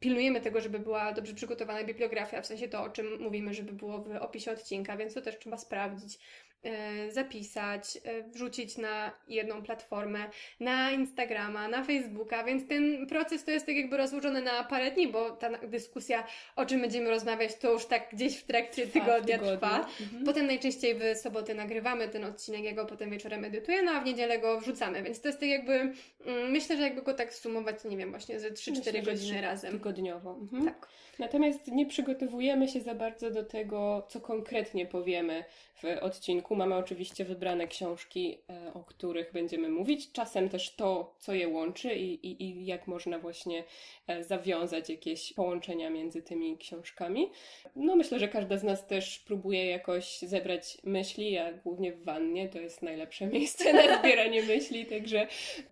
pilnujemy 0.00 0.40
tego, 0.40 0.60
żeby 0.60 0.78
była 0.78 1.12
dobrze 1.12 1.34
przygotowana 1.34 1.84
bibliografia, 1.84 2.42
w 2.42 2.46
sensie 2.46 2.68
to, 2.68 2.82
o 2.82 2.90
czym 2.90 3.22
mówimy, 3.22 3.54
żeby 3.54 3.72
było 3.72 3.98
w 3.98 4.16
opisie 4.20 4.50
odcinka, 4.50 4.96
więc 4.96 5.14
to 5.14 5.20
też 5.20 5.38
trzeba 5.38 5.58
sprawdzić. 5.58 6.18
E, 6.66 7.12
zapisać, 7.12 7.98
e, 8.04 8.22
wrzucić 8.22 8.78
na 8.78 9.12
jedną 9.28 9.62
platformę, 9.62 10.30
na 10.60 10.90
Instagrama, 10.90 11.68
na 11.68 11.84
Facebooka, 11.84 12.44
więc 12.44 12.68
ten 12.68 13.06
proces 13.06 13.44
to 13.44 13.50
jest 13.50 13.66
tak 13.66 13.76
jakby 13.76 13.96
rozłożony 13.96 14.42
na 14.42 14.64
parę 14.64 14.90
dni, 14.90 15.08
bo 15.08 15.30
ta 15.30 15.58
dyskusja, 15.58 16.26
o 16.56 16.66
czym 16.66 16.80
będziemy 16.80 17.10
rozmawiać, 17.10 17.54
to 17.56 17.72
już 17.72 17.86
tak 17.86 18.08
gdzieś 18.12 18.36
w 18.36 18.44
trakcie 18.44 18.86
trwa, 18.86 19.00
tygodnia 19.00 19.38
w 19.38 19.40
trwa. 19.40 19.88
Mhm. 20.00 20.24
Potem 20.24 20.46
najczęściej 20.46 20.94
w 20.94 21.18
sobotę 21.18 21.54
nagrywamy 21.54 22.08
ten 22.08 22.24
odcinek, 22.24 22.64
jego 22.64 22.86
potem 22.86 23.10
wieczorem 23.10 23.44
edytuję, 23.44 23.82
no 23.82 23.92
a 23.92 24.00
w 24.00 24.04
niedzielę 24.04 24.38
go 24.38 24.60
wrzucamy, 24.60 25.02
więc 25.02 25.20
to 25.20 25.28
jest 25.28 25.40
tak 25.40 25.48
jakby, 25.48 25.72
mm, 25.72 26.50
myślę, 26.50 26.76
że 26.76 26.82
jakby 26.82 27.02
go 27.02 27.14
tak 27.14 27.34
sumować, 27.34 27.84
nie 27.84 27.96
wiem, 27.96 28.10
właśnie 28.10 28.40
ze 28.40 28.50
3-4 28.50 29.02
godziny 29.02 29.40
razem. 29.40 29.72
Tygodniowo. 29.72 30.38
Mhm. 30.40 30.64
Tak. 30.64 30.88
Natomiast 31.18 31.68
nie 31.68 31.86
przygotowujemy 31.86 32.68
się 32.68 32.80
za 32.80 32.94
bardzo 32.94 33.30
do 33.30 33.44
tego, 33.44 34.06
co 34.08 34.20
konkretnie 34.20 34.86
powiemy 34.86 35.44
w 35.76 35.84
odcinku 36.00 36.56
mamy 36.56 36.74
oczywiście 36.74 37.24
wybrane 37.24 37.66
książki, 37.66 38.38
e, 38.50 38.74
o 38.74 38.84
których 38.84 39.32
będziemy 39.32 39.68
mówić, 39.68 40.12
czasem 40.12 40.48
też 40.48 40.74
to, 40.74 41.14
co 41.18 41.34
je 41.34 41.48
łączy 41.48 41.94
i, 41.94 42.26
i, 42.26 42.42
i 42.42 42.66
jak 42.66 42.86
można 42.86 43.18
właśnie 43.18 43.64
e, 44.06 44.24
zawiązać 44.24 44.90
jakieś 44.90 45.32
połączenia 45.32 45.90
między 45.90 46.22
tymi 46.22 46.58
książkami. 46.58 47.30
No 47.76 47.96
myślę, 47.96 48.18
że 48.18 48.28
każda 48.28 48.58
z 48.58 48.64
nas 48.64 48.86
też 48.86 49.18
próbuje 49.18 49.66
jakoś 49.66 50.18
zebrać 50.18 50.78
myśli, 50.84 51.38
a 51.38 51.52
głównie 51.52 51.92
w 51.92 52.04
wannie 52.04 52.48
to 52.48 52.58
jest 52.58 52.82
najlepsze 52.82 53.26
miejsce 53.36 53.72
na 53.72 53.98
zbieranie 53.98 54.42
myśli, 54.42 54.86
także 54.86 55.26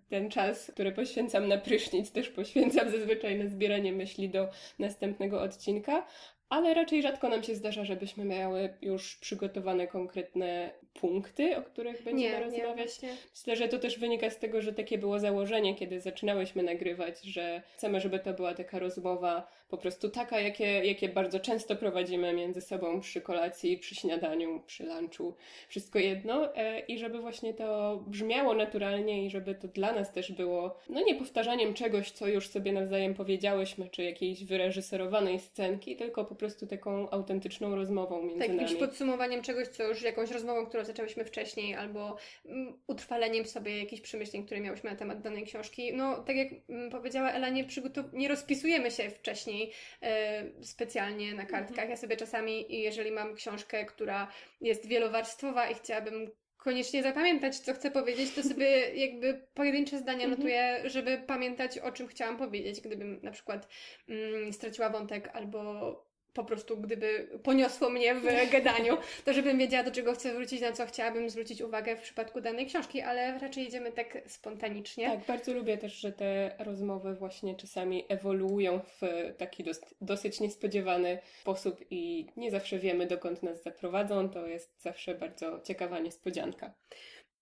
ten 0.09 0.29
czas, 0.29 0.71
który 0.71 0.91
poświęcam 0.91 1.47
na 1.47 1.57
prysznic, 1.57 2.11
też 2.11 2.29
poświęcam 2.29 2.89
zazwyczaj 2.91 3.39
na 3.39 3.49
zbieranie 3.49 3.93
myśli 3.93 4.29
do 4.29 4.47
następnego 4.79 5.34
odcinka 5.41 6.05
ale 6.49 6.73
raczej 6.73 7.01
rzadko 7.01 7.29
nam 7.29 7.43
się 7.43 7.55
zdarza, 7.55 7.85
żebyśmy 7.85 8.25
miały 8.25 8.73
już 8.81 9.17
przygotowane 9.17 9.87
konkretne 9.87 10.71
punkty, 10.93 11.57
o 11.57 11.61
których 11.61 12.03
będziemy 12.03 12.31
nie, 12.31 12.39
rozmawiać. 12.39 13.01
Nie, 13.01 13.15
Myślę, 13.35 13.55
że 13.55 13.67
to 13.67 13.79
też 13.79 13.99
wynika 13.99 14.29
z 14.29 14.39
tego, 14.39 14.61
że 14.61 14.73
takie 14.73 14.97
było 14.97 15.19
założenie, 15.19 15.75
kiedy 15.75 16.01
zaczynałyśmy 16.01 16.63
nagrywać, 16.63 17.21
że 17.21 17.61
chcemy, 17.73 18.01
żeby 18.01 18.19
to 18.19 18.33
była 18.33 18.53
taka 18.53 18.79
rozmowa 18.79 19.47
po 19.75 19.81
prostu 19.81 20.09
taka, 20.09 20.39
jakie, 20.39 20.65
jakie 20.65 21.09
bardzo 21.09 21.39
często 21.39 21.75
prowadzimy 21.75 22.33
między 22.33 22.61
sobą 22.61 23.01
przy 23.01 23.21
kolacji, 23.21 23.77
przy 23.77 23.95
śniadaniu, 23.95 24.61
przy 24.67 24.85
lunchu, 24.85 25.33
wszystko 25.67 25.99
jedno 25.99 26.55
e, 26.55 26.79
i 26.79 26.99
żeby 26.99 27.19
właśnie 27.19 27.53
to 27.53 27.97
brzmiało 28.07 28.53
naturalnie 28.53 29.25
i 29.25 29.29
żeby 29.29 29.55
to 29.55 29.67
dla 29.67 29.93
nas 29.93 30.11
też 30.11 30.31
było, 30.31 30.77
no 30.89 31.01
nie 31.01 31.15
powtarzaniem 31.15 31.73
czegoś, 31.73 32.11
co 32.11 32.27
już 32.27 32.47
sobie 32.47 32.73
nawzajem 32.73 33.13
powiedziałyśmy, 33.13 33.89
czy 33.89 34.03
jakiejś 34.03 34.43
wyreżyserowanej 34.43 35.39
scenki, 35.39 35.95
tylko 35.95 36.25
po 36.25 36.35
prostu 36.35 36.67
taką 36.67 37.09
autentyczną 37.09 37.75
rozmową 37.75 38.21
między 38.21 38.39
tak, 38.39 38.47
nami. 38.47 38.59
Tak, 38.59 38.69
jakimś 38.71 38.89
podsumowaniem 38.89 39.41
czegoś, 39.41 39.67
co 39.67 39.83
już 39.83 40.01
jakąś 40.01 40.31
rozmową, 40.31 40.65
którą 40.65 40.85
zaczęłyśmy 40.85 41.25
wcześniej, 41.25 41.75
albo 41.75 42.17
mm, 42.45 42.73
utrwaleniem 42.87 43.45
sobie 43.45 43.79
jakichś 43.79 44.01
przemyśleń, 44.01 44.45
które 44.45 44.61
miałyśmy 44.61 44.89
na 44.89 44.95
temat 44.95 45.21
danej 45.21 45.43
książki. 45.43 45.93
No, 45.93 46.23
tak 46.23 46.35
jak 46.35 46.47
mm, 46.69 46.91
powiedziała 46.91 47.31
Ela, 47.31 47.49
nie, 47.49 47.65
nie 48.13 48.27
rozpisujemy 48.27 48.91
się 48.91 49.09
wcześniej 49.09 49.64
E, 50.01 50.43
specjalnie 50.61 51.33
na 51.33 51.45
kartkach. 51.45 51.69
Mhm. 51.69 51.89
Ja 51.89 51.97
sobie 51.97 52.17
czasami, 52.17 52.65
jeżeli 52.69 53.11
mam 53.11 53.35
książkę, 53.35 53.85
która 53.85 54.27
jest 54.61 54.87
wielowarstwowa 54.87 55.69
i 55.69 55.75
chciałabym 55.75 56.31
koniecznie 56.57 57.03
zapamiętać, 57.03 57.59
co 57.59 57.73
chcę 57.73 57.91
powiedzieć, 57.91 58.33
to 58.33 58.43
sobie 58.43 58.67
jakby 59.05 59.47
pojedyncze 59.53 59.97
zdania 59.97 60.25
mhm. 60.25 60.31
notuję, 60.31 60.81
żeby 60.85 61.23
pamiętać, 61.27 61.79
o 61.79 61.91
czym 61.91 62.07
chciałam 62.07 62.37
powiedzieć, 62.37 62.81
gdybym 62.81 63.19
na 63.23 63.31
przykład 63.31 63.67
mm, 64.09 64.53
straciła 64.53 64.89
wątek 64.89 65.29
albo 65.33 66.14
po 66.35 66.43
prostu 66.43 66.77
gdyby 66.77 67.27
poniosło 67.43 67.89
mnie 67.89 68.15
w 68.15 68.51
gadaniu, 68.51 68.97
to 69.25 69.33
żebym 69.33 69.57
wiedziała, 69.57 69.83
do 69.83 69.91
czego 69.91 70.13
chcę 70.13 70.33
wrócić, 70.33 70.61
na 70.61 70.71
co 70.71 70.85
chciałabym 70.85 71.29
zwrócić 71.29 71.61
uwagę 71.61 71.95
w 71.95 72.01
przypadku 72.01 72.41
danej 72.41 72.65
książki, 72.65 73.01
ale 73.01 73.39
raczej 73.39 73.67
idziemy 73.67 73.91
tak 73.91 74.17
spontanicznie. 74.27 75.09
Tak, 75.09 75.25
bardzo 75.25 75.53
lubię 75.53 75.77
też, 75.77 75.93
że 75.93 76.11
te 76.11 76.55
rozmowy 76.59 77.15
właśnie 77.15 77.55
czasami 77.55 78.05
ewoluują 78.09 78.79
w 78.79 79.01
taki 79.37 79.63
dos 79.63 79.81
dosyć 80.01 80.39
niespodziewany 80.39 81.19
sposób 81.41 81.79
i 81.91 82.27
nie 82.37 82.51
zawsze 82.51 82.79
wiemy, 82.79 83.07
dokąd 83.07 83.43
nas 83.43 83.63
zaprowadzą. 83.63 84.29
To 84.29 84.47
jest 84.47 84.81
zawsze 84.81 85.15
bardzo 85.15 85.59
ciekawa 85.59 85.99
niespodzianka. 85.99 86.73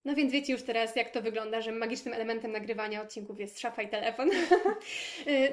No 0.04 0.14
więc 0.14 0.32
wiecie 0.32 0.52
już 0.52 0.62
teraz, 0.62 0.96
jak 0.96 1.10
to 1.10 1.22
wygląda, 1.22 1.60
że 1.60 1.72
magicznym 1.72 2.14
elementem 2.14 2.52
nagrywania 2.52 3.02
odcinków 3.02 3.40
jest 3.40 3.60
szafa 3.60 3.82
i 3.82 3.88
telefon. 3.88 4.30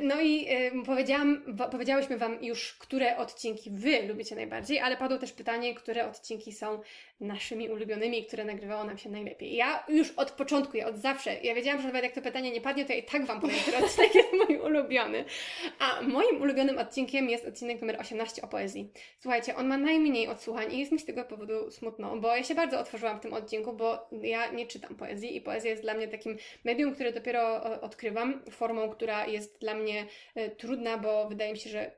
No 0.02 0.22
i 0.22 0.48
y, 0.82 0.86
powiedziałam, 0.86 1.56
powiedziałyśmy 1.72 2.18
Wam 2.18 2.44
już, 2.44 2.74
które 2.74 3.18
odcinki 3.18 3.70
Wy 3.72 4.08
lubicie 4.08 4.36
najbardziej, 4.36 4.80
ale 4.80 4.98
padło 4.98 5.18
też 5.18 5.32
pytanie, 5.32 5.76
które 5.76 6.08
odcinki 6.08 6.54
są 6.54 6.82
naszymi 7.20 7.70
ulubionymi, 7.70 8.26
które 8.26 8.46
nagrywało 8.46 8.84
nam 8.84 8.98
się 8.98 9.10
najlepiej. 9.10 9.56
Ja 9.56 9.84
już 9.90 10.12
od 10.12 10.32
początku, 10.32 10.78
ja 10.78 10.88
od 10.88 10.98
zawsze, 10.98 11.42
ja 11.44 11.56
wiedziałam, 11.56 11.82
że 11.82 11.88
nawet 11.88 12.04
jak 12.04 12.14
to 12.14 12.22
pytanie 12.22 12.52
nie 12.52 12.62
padnie, 12.62 12.86
to 12.86 12.94
ja 12.94 13.00
i 13.00 13.04
tak 13.04 13.26
Wam 13.26 13.42
powiem, 13.42 13.56
który 13.62 13.78
odcinek 13.78 14.16
jest 14.16 14.30
mój 14.34 14.58
ulubiony. 14.58 15.26
A 15.80 16.02
moim 16.02 16.42
ulubionym 16.42 16.78
odcinkiem 16.78 17.30
jest 17.30 17.48
odcinek 17.48 17.82
numer 17.82 18.00
18 18.00 18.42
o 18.42 18.48
poezji. 18.48 18.92
Słuchajcie, 19.20 19.56
on 19.56 19.68
ma 19.68 19.78
najmniej 19.78 20.28
odsłuchań 20.28 20.74
i 20.74 20.80
jest 20.80 20.92
mi 20.92 21.00
z 21.00 21.06
tego 21.06 21.24
powodu 21.24 21.72
smutno, 21.72 22.18
bo 22.18 22.36
ja 22.36 22.44
się 22.44 22.56
bardzo 22.56 22.80
otworzyłam 22.80 23.18
w 23.18 23.22
tym 23.22 23.34
odcinku, 23.34 23.74
bo 23.74 24.08
ja 24.22 24.41
nie 24.48 24.68
czytam 24.68 24.96
poezji 24.96 25.36
i 25.36 25.42
poezja 25.42 25.70
jest 25.70 25.84
dla 25.84 25.94
mnie 25.94 26.08
takim 26.08 26.38
medium, 26.64 26.96
które 26.96 27.14
dopiero 27.14 27.64
odkrywam, 27.82 28.44
formą, 28.52 28.90
która 28.90 29.28
jest 29.28 29.60
dla 29.60 29.74
mnie 29.74 30.06
e, 30.36 30.50
trudna, 30.50 30.98
bo 30.98 31.30
wydaje 31.30 31.52
mi 31.52 31.60
się, 31.60 31.70
że 31.70 31.82
e, 31.82 31.92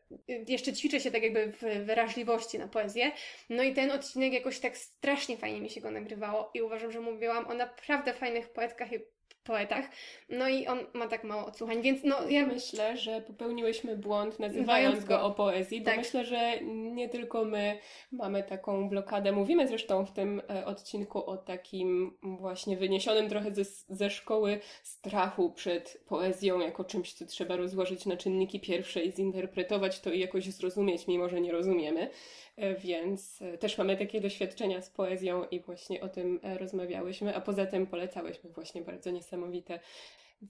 jeszcze 0.47 0.73
ćwiczę 0.73 0.99
się 0.99 1.11
tak 1.11 1.23
jakby 1.23 1.51
w 1.51 1.85
wrażliwości 1.85 2.59
na 2.59 2.67
poezję. 2.67 3.11
No 3.49 3.63
i 3.63 3.73
ten 3.73 3.91
odcinek 3.91 4.33
jakoś 4.33 4.59
tak 4.59 4.77
strasznie 4.77 5.37
fajnie 5.37 5.61
mi 5.61 5.69
się 5.69 5.81
go 5.81 5.91
nagrywało 5.91 6.51
i 6.53 6.61
uważam, 6.61 6.91
że 6.91 6.99
mówiłam 6.99 7.47
o 7.47 7.53
naprawdę 7.53 8.13
fajnych 8.13 8.49
poetkach 8.49 8.93
i 8.93 8.99
poetach. 9.43 9.85
No 10.29 10.49
i 10.49 10.67
on 10.67 10.79
ma 10.93 11.07
tak 11.07 11.23
mało 11.23 11.45
odsłuchań, 11.45 11.81
więc 11.81 12.03
no 12.03 12.29
ja 12.29 12.45
myślę, 12.45 12.97
że 12.97 13.21
popełniłyśmy 13.21 13.97
błąd 13.97 14.39
nazywając 14.39 15.05
go 15.05 15.21
o 15.21 15.31
poezji, 15.31 15.81
bo 15.81 15.85
tak. 15.85 15.97
myślę, 15.97 16.25
że 16.25 16.61
nie 16.63 17.09
tylko 17.09 17.45
my 17.45 17.79
mamy 18.11 18.43
taką 18.43 18.89
blokadę. 18.89 19.31
Mówimy 19.31 19.67
zresztą 19.67 20.05
w 20.05 20.11
tym 20.11 20.41
e, 20.49 20.65
odcinku 20.65 21.25
o 21.25 21.37
takim 21.37 22.17
właśnie 22.23 22.77
wyniesionym 22.77 23.29
trochę 23.29 23.53
ze, 23.55 23.63
ze 23.89 24.09
szkoły 24.09 24.59
strachu 24.83 25.51
przed 25.51 26.03
poezją 26.07 26.59
jako 26.59 26.83
czymś, 26.83 27.13
co 27.13 27.25
trzeba 27.25 27.55
rozłożyć 27.55 28.05
na 28.05 28.17
czynniki 28.17 28.59
pierwsze 28.59 29.03
i 29.03 29.11
zinterpretować 29.11 29.99
to 29.99 30.11
i 30.11 30.19
jakoś 30.19 30.45
zrozumieć, 30.45 31.07
mimo 31.07 31.29
że 31.29 31.41
nie 31.41 31.51
rozumiemy. 31.51 32.09
E, 32.55 32.75
więc 32.75 33.41
e, 33.41 33.57
też 33.57 33.77
mamy 33.77 33.97
takie 33.97 34.21
doświadczenia 34.21 34.81
z 34.81 34.89
poezją 34.89 35.45
i 35.45 35.59
właśnie 35.59 36.01
o 36.01 36.09
tym 36.09 36.39
e, 36.43 36.57
rozmawiałyśmy, 36.57 37.35
a 37.35 37.41
poza 37.41 37.65
tym 37.65 37.87
polecałyśmy 37.87 38.49
właśnie 38.49 38.81
bardzo 38.81 39.11
niesamowite 39.11 39.79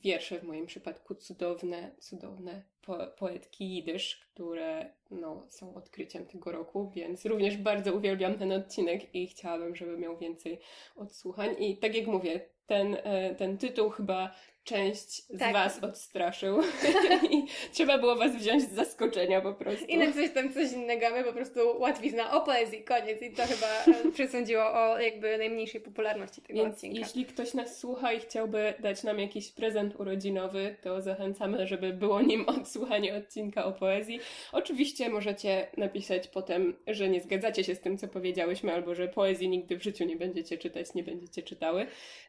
wiersze, 0.03 0.39
w 0.39 0.43
moim 0.43 0.65
przypadku 0.65 1.15
cudowne, 1.15 1.91
cudowne 1.99 2.63
po 2.81 2.97
poetki 3.07 3.69
jidysz, 3.69 4.27
które 4.33 4.89
no, 5.11 5.45
są 5.49 5.75
odkryciem 5.75 6.25
tego 6.25 6.51
roku, 6.51 6.91
więc 6.95 7.25
również 7.25 7.57
bardzo 7.57 7.93
uwielbiam 7.93 8.35
ten 8.35 8.51
odcinek 8.51 9.15
i 9.15 9.27
chciałabym, 9.27 9.75
żeby 9.75 9.97
miał 9.97 10.17
więcej 10.17 10.59
odsłuchań. 10.95 11.55
I 11.59 11.77
tak 11.77 11.95
jak 11.95 12.07
mówię, 12.07 12.41
ten, 12.67 12.97
ten 13.37 13.57
tytuł 13.57 13.89
chyba 13.89 14.35
część 14.63 15.27
z 15.29 15.39
tak. 15.39 15.53
Was 15.53 15.83
odstraszył 15.83 16.61
i 17.31 17.45
trzeba 17.71 17.97
było 17.97 18.15
Was 18.15 18.35
wziąć 18.35 18.63
z 18.63 18.71
zaskoczenia 18.71 19.41
po 19.41 19.53
prostu. 19.53 19.85
I 19.85 20.13
coś 20.13 20.33
tam 20.33 20.53
coś 20.53 20.71
innego, 20.71 21.05
my 21.11 21.23
po 21.23 21.33
prostu 21.33 21.59
łatwizna 21.79 22.31
o 22.31 22.41
poezji, 22.41 22.83
koniec 22.83 23.21
i 23.21 23.31
to 23.31 23.43
chyba 23.43 23.97
e, 24.07 24.11
przesądziło 24.13 24.73
o 24.73 24.99
jakby 24.99 25.37
najmniejszej 25.37 25.81
popularności 25.81 26.41
tego 26.41 26.59
Więc 26.59 26.75
odcinka. 26.75 26.99
jeśli 26.99 27.25
ktoś 27.25 27.53
nas 27.53 27.79
słucha 27.79 28.13
i 28.13 28.19
chciałby 28.19 28.73
dać 28.79 29.03
nam 29.03 29.19
jakiś 29.19 29.51
prezent 29.51 29.82
urodzinowy, 29.99 30.75
to 30.81 31.01
zachęcamy, 31.01 31.67
żeby 31.67 31.93
było 31.93 32.21
nim 32.21 32.45
odsłuchanie 32.59 33.15
odcinka 33.15 33.65
o 33.65 33.71
poezji. 33.71 34.19
Oczywiście 34.51 35.09
możecie 35.09 35.67
napisać 35.77 36.27
potem, 36.27 36.75
że 36.87 37.09
nie 37.09 37.21
zgadzacie 37.21 37.63
się 37.63 37.75
z 37.75 37.81
tym, 37.81 37.97
co 37.97 38.07
powiedziałyśmy, 38.07 38.73
albo 38.73 38.95
że 38.95 39.07
poezji 39.07 39.49
nigdy 39.49 39.77
w 39.77 39.83
życiu 39.83 40.05
nie 40.05 40.15
będziecie 40.15 40.57
czytać, 40.57 40.93
nie 40.93 41.03
będziecie 41.03 41.43
czytały, 41.43 41.87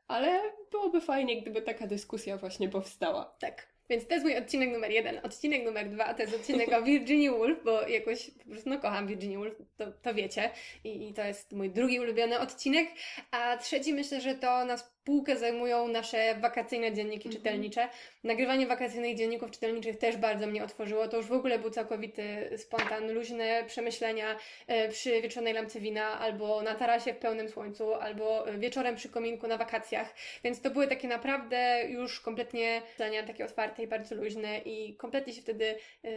ale 0.08 0.40
byłoby 0.70 1.00
fajnie, 1.00 1.42
gdyby 1.42 1.62
taka 1.62 1.86
dyskusja 1.86 2.36
właśnie 2.36 2.68
powstała. 2.68 3.36
Tak. 3.38 3.74
Więc 3.88 4.06
to 4.06 4.14
jest 4.14 4.24
mój 4.24 4.36
odcinek 4.36 4.72
numer 4.72 4.90
jeden. 4.90 5.20
Odcinek 5.22 5.64
numer 5.64 5.90
dwa 5.90 6.14
to 6.14 6.22
jest 6.22 6.34
odcinek 6.34 6.72
o 6.72 6.82
Virginia 6.82 7.32
Woolf, 7.32 7.64
bo 7.64 7.88
jakoś 7.88 8.30
po 8.30 8.50
prostu 8.50 8.70
no, 8.70 8.78
kocham 8.78 9.06
Virginia 9.06 9.38
Woolf, 9.38 9.54
to, 9.76 9.92
to 10.02 10.14
wiecie. 10.14 10.50
I, 10.84 11.08
I 11.08 11.14
to 11.14 11.22
jest 11.22 11.52
mój 11.52 11.70
drugi 11.70 12.00
ulubiony 12.00 12.38
odcinek. 12.38 12.88
A 13.30 13.56
trzeci 13.56 13.94
myślę, 13.94 14.20
że 14.20 14.34
to 14.34 14.64
nas 14.64 14.93
półkę 15.04 15.36
zajmują 15.36 15.88
nasze 15.88 16.34
wakacyjne 16.34 16.92
dzienniki 16.92 17.28
mm 17.28 17.32
-hmm. 17.32 17.36
czytelnicze. 17.36 17.88
Nagrywanie 18.24 18.66
wakacyjnych 18.66 19.16
dzienników 19.16 19.50
czytelniczych 19.50 19.98
też 19.98 20.16
bardzo 20.16 20.46
mnie 20.46 20.64
otworzyło. 20.64 21.08
To 21.08 21.16
już 21.16 21.26
w 21.26 21.32
ogóle 21.32 21.58
był 21.58 21.70
całkowity 21.70 22.50
spontan, 22.56 23.12
luźne 23.12 23.64
przemyślenia 23.66 24.36
e, 24.66 24.88
przy 24.88 25.22
wieczornej 25.22 25.52
lampce 25.52 25.80
wina, 25.80 26.20
albo 26.20 26.62
na 26.62 26.74
tarasie 26.74 27.14
w 27.14 27.18
pełnym 27.18 27.48
słońcu, 27.48 27.94
albo 27.94 28.44
wieczorem 28.58 28.96
przy 28.96 29.08
kominku 29.08 29.46
na 29.46 29.58
wakacjach. 29.58 30.14
Więc 30.44 30.60
to 30.60 30.70
były 30.70 30.86
takie 30.86 31.08
naprawdę 31.08 31.84
już 31.88 32.20
kompletnie 32.20 32.82
zdania 32.94 33.22
takie 33.22 33.44
otwarte 33.44 33.82
i 33.82 33.86
bardzo 33.86 34.14
luźne 34.14 34.58
i 34.58 34.96
kompletnie 34.96 35.32
się 35.32 35.42
wtedy 35.42 35.74
e, 36.04 36.08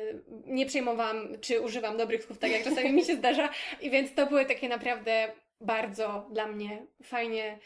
nie 0.45 0.65
przejmowałam, 0.65 1.27
czy 1.41 1.61
używam 1.61 1.97
dobrych 1.97 2.23
słów, 2.23 2.37
tak 2.37 2.51
jak 2.51 2.63
czasami 2.63 2.93
mi 2.93 3.05
się 3.05 3.15
zdarza. 3.15 3.49
I 3.81 3.89
więc 3.89 4.13
to 4.13 4.25
były 4.25 4.45
takie 4.45 4.69
naprawdę 4.69 5.31
bardzo 5.61 6.27
dla 6.31 6.47
mnie 6.47 6.85
fajnie 7.03 7.59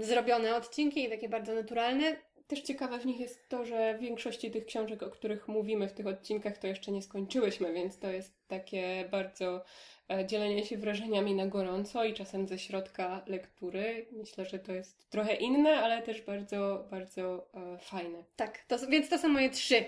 zrobione 0.00 0.56
odcinki 0.56 1.04
i 1.04 1.08
takie 1.08 1.28
bardzo 1.28 1.54
naturalne. 1.54 2.16
Też 2.46 2.60
ciekawe 2.60 2.98
w 2.98 3.06
nich 3.06 3.20
jest 3.20 3.48
to, 3.48 3.64
że 3.64 3.94
w 3.98 4.00
większości 4.00 4.50
tych 4.50 4.66
książek, 4.66 5.02
o 5.02 5.10
których 5.10 5.48
mówimy 5.48 5.88
w 5.88 5.92
tych 5.92 6.06
odcinkach, 6.06 6.58
to 6.58 6.66
jeszcze 6.66 6.92
nie 6.92 7.02
skończyłyśmy, 7.02 7.72
więc 7.72 7.98
to 7.98 8.10
jest 8.10 8.32
takie 8.48 9.08
bardzo 9.10 9.64
e, 10.10 10.26
dzielenie 10.26 10.64
się 10.64 10.76
wrażeniami 10.76 11.34
na 11.34 11.46
gorąco 11.46 12.04
i 12.04 12.14
czasem 12.14 12.48
ze 12.48 12.58
środka 12.58 13.22
lektury. 13.26 14.06
Myślę, 14.12 14.44
że 14.44 14.58
to 14.58 14.72
jest 14.72 15.10
trochę 15.10 15.34
inne, 15.34 15.70
ale 15.70 16.02
też 16.02 16.22
bardzo, 16.22 16.86
bardzo 16.90 17.48
e, 17.54 17.78
fajne. 17.78 18.24
Tak, 18.36 18.58
to, 18.58 18.78
więc 18.88 19.08
to 19.08 19.18
są 19.18 19.28
moje 19.28 19.50
trzy. 19.50 19.84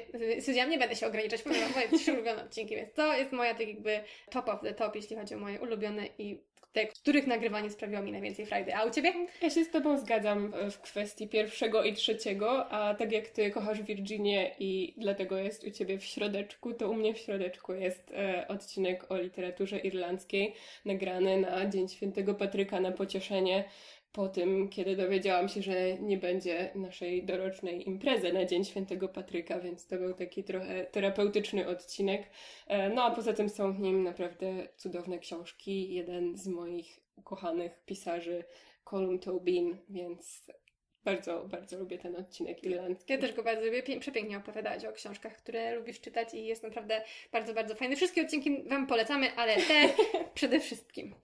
Ja 0.54 0.66
nie 0.66 0.78
będę 0.78 0.96
się 0.96 1.06
ograniczać, 1.06 1.42
ponieważ 1.42 1.74
moje 1.74 1.88
trzy 1.88 2.12
ulubione 2.12 2.44
odcinki, 2.44 2.76
więc 2.76 2.92
to 2.92 3.16
jest 3.16 3.32
moja 3.32 3.54
tak 3.54 3.68
jakby 3.68 4.00
top 4.30 4.48
of 4.48 4.60
the 4.60 4.74
top, 4.74 4.96
jeśli 4.96 5.16
chodzi 5.16 5.34
o 5.34 5.38
moje 5.38 5.60
ulubione 5.60 6.06
i 6.18 6.49
te, 6.72 6.86
których 6.86 7.26
nagrywanie 7.26 7.70
sprawiło 7.70 8.02
mi 8.02 8.12
najwięcej 8.12 8.46
frajdy. 8.46 8.74
A 8.76 8.84
u 8.84 8.90
Ciebie? 8.90 9.12
Ja 9.42 9.50
się 9.50 9.64
z 9.64 9.70
Tobą 9.70 9.98
zgadzam 9.98 10.52
w 10.70 10.80
kwestii 10.80 11.28
pierwszego 11.28 11.84
i 11.84 11.92
trzeciego, 11.92 12.72
a 12.72 12.94
tak 12.94 13.12
jak 13.12 13.28
Ty 13.28 13.50
kochasz 13.50 13.82
Virginię 13.82 14.54
i 14.58 14.94
dlatego 14.96 15.36
jest 15.36 15.64
u 15.64 15.70
Ciebie 15.70 15.98
w 15.98 16.04
środeczku, 16.04 16.74
to 16.74 16.90
u 16.90 16.94
mnie 16.94 17.14
w 17.14 17.18
środeczku 17.18 17.74
jest 17.74 18.10
e, 18.10 18.48
odcinek 18.48 19.12
o 19.12 19.16
literaturze 19.16 19.78
irlandzkiej, 19.78 20.54
nagrany 20.84 21.40
na 21.40 21.66
Dzień 21.66 21.88
Świętego 21.88 22.34
Patryka 22.34 22.80
na 22.80 22.92
pocieszenie 22.92 23.64
po 24.12 24.28
tym, 24.28 24.68
kiedy 24.68 24.96
dowiedziałam 24.96 25.48
się, 25.48 25.62
że 25.62 25.98
nie 25.98 26.16
będzie 26.16 26.70
naszej 26.74 27.24
dorocznej 27.24 27.88
imprezy 27.88 28.32
na 28.32 28.44
Dzień 28.44 28.64
Świętego 28.64 29.08
Patryka, 29.08 29.60
więc 29.60 29.86
to 29.86 29.96
był 29.96 30.14
taki 30.14 30.44
trochę 30.44 30.84
terapeutyczny 30.84 31.68
odcinek. 31.68 32.30
E, 32.66 32.88
no 32.90 33.02
a 33.02 33.10
poza 33.10 33.32
tym 33.32 33.48
są 33.48 33.72
w 33.72 33.80
nim 33.80 34.02
naprawdę 34.02 34.68
cudowne 34.76 35.18
książki. 35.18 35.94
Jeden 35.94 36.36
z 36.36 36.46
moich 36.46 37.00
ukochanych 37.16 37.84
pisarzy, 37.84 38.44
Colum 38.84 39.18
Tobin, 39.18 39.76
więc 39.88 40.50
bardzo, 41.04 41.44
bardzo 41.44 41.78
lubię 41.78 41.98
ten 41.98 42.16
odcinek 42.16 42.64
irlandzki. 42.64 43.12
Ja 43.12 43.18
też 43.18 43.32
go 43.32 43.42
bardzo 43.42 43.66
lubię. 43.66 44.00
Przepięknie 44.00 44.36
opowiadać 44.36 44.84
o 44.84 44.92
książkach, 44.92 45.36
które 45.36 45.74
lubisz 45.74 46.00
czytać 46.00 46.34
i 46.34 46.46
jest 46.46 46.62
naprawdę 46.62 47.02
bardzo, 47.32 47.54
bardzo 47.54 47.74
fajny. 47.74 47.96
Wszystkie 47.96 48.22
odcinki 48.22 48.62
Wam 48.62 48.86
polecamy, 48.86 49.34
ale 49.36 49.56
te 49.56 49.88
przede 50.34 50.60
wszystkim. 50.60 51.14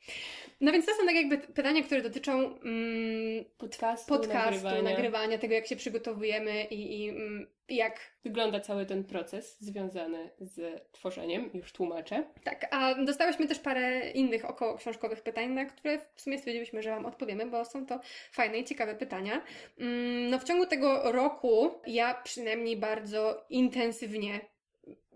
No 0.61 0.73
więc 0.73 0.87
to 0.87 0.93
są 0.95 1.07
tak 1.07 1.15
jakby 1.17 1.39
pytania, 1.39 1.83
które 1.83 2.03
dotyczą 2.03 2.59
mm, 2.61 3.45
Podcastu, 3.59 4.09
podcastu, 4.09 4.65
nagrywania. 4.65 4.83
nagrywania. 4.83 5.39
tego 5.39 5.55
jak 5.55 5.67
się 5.67 5.77
przygotowujemy 5.77 6.65
i, 6.65 7.05
i 7.05 7.09
mm, 7.09 7.47
jak 7.69 8.17
Wygląda 8.27 8.61
cały 8.61 8.87
ten 8.87 9.05
proces 9.05 9.61
związany 9.61 10.31
z 10.41 10.83
tworzeniem, 10.93 11.51
już 11.55 11.73
tłumaczę. 11.73 12.25
Tak, 12.45 12.67
a 12.71 12.95
dostałyśmy 12.95 13.49
też 13.49 13.59
parę 13.59 14.11
innych 14.11 14.45
około 14.45 14.77
książkowych 14.79 15.23
pytań, 15.23 15.51
na 15.51 15.65
które 15.65 15.99
w 16.15 16.21
sumie 16.21 16.39
stwierdziliśmy, 16.39 16.83
że 16.83 16.91
Wam 16.91 17.07
odpowiemy, 17.07 17.47
bo 17.47 17.65
są 17.65 17.87
to 17.87 18.01
fajne 18.33 18.59
i 18.59 18.65
ciekawe 18.65 18.95
pytania. 18.95 19.43
Mm, 19.79 20.31
No 20.31 20.39
w 20.39 20.45
ciągu 20.45 20.67
tego 20.67 21.13
roku 21.13 21.71
ja 21.87 22.15
przynajmniej 22.25 22.77
bardzo 22.77 23.47
intensywnie 23.51 24.41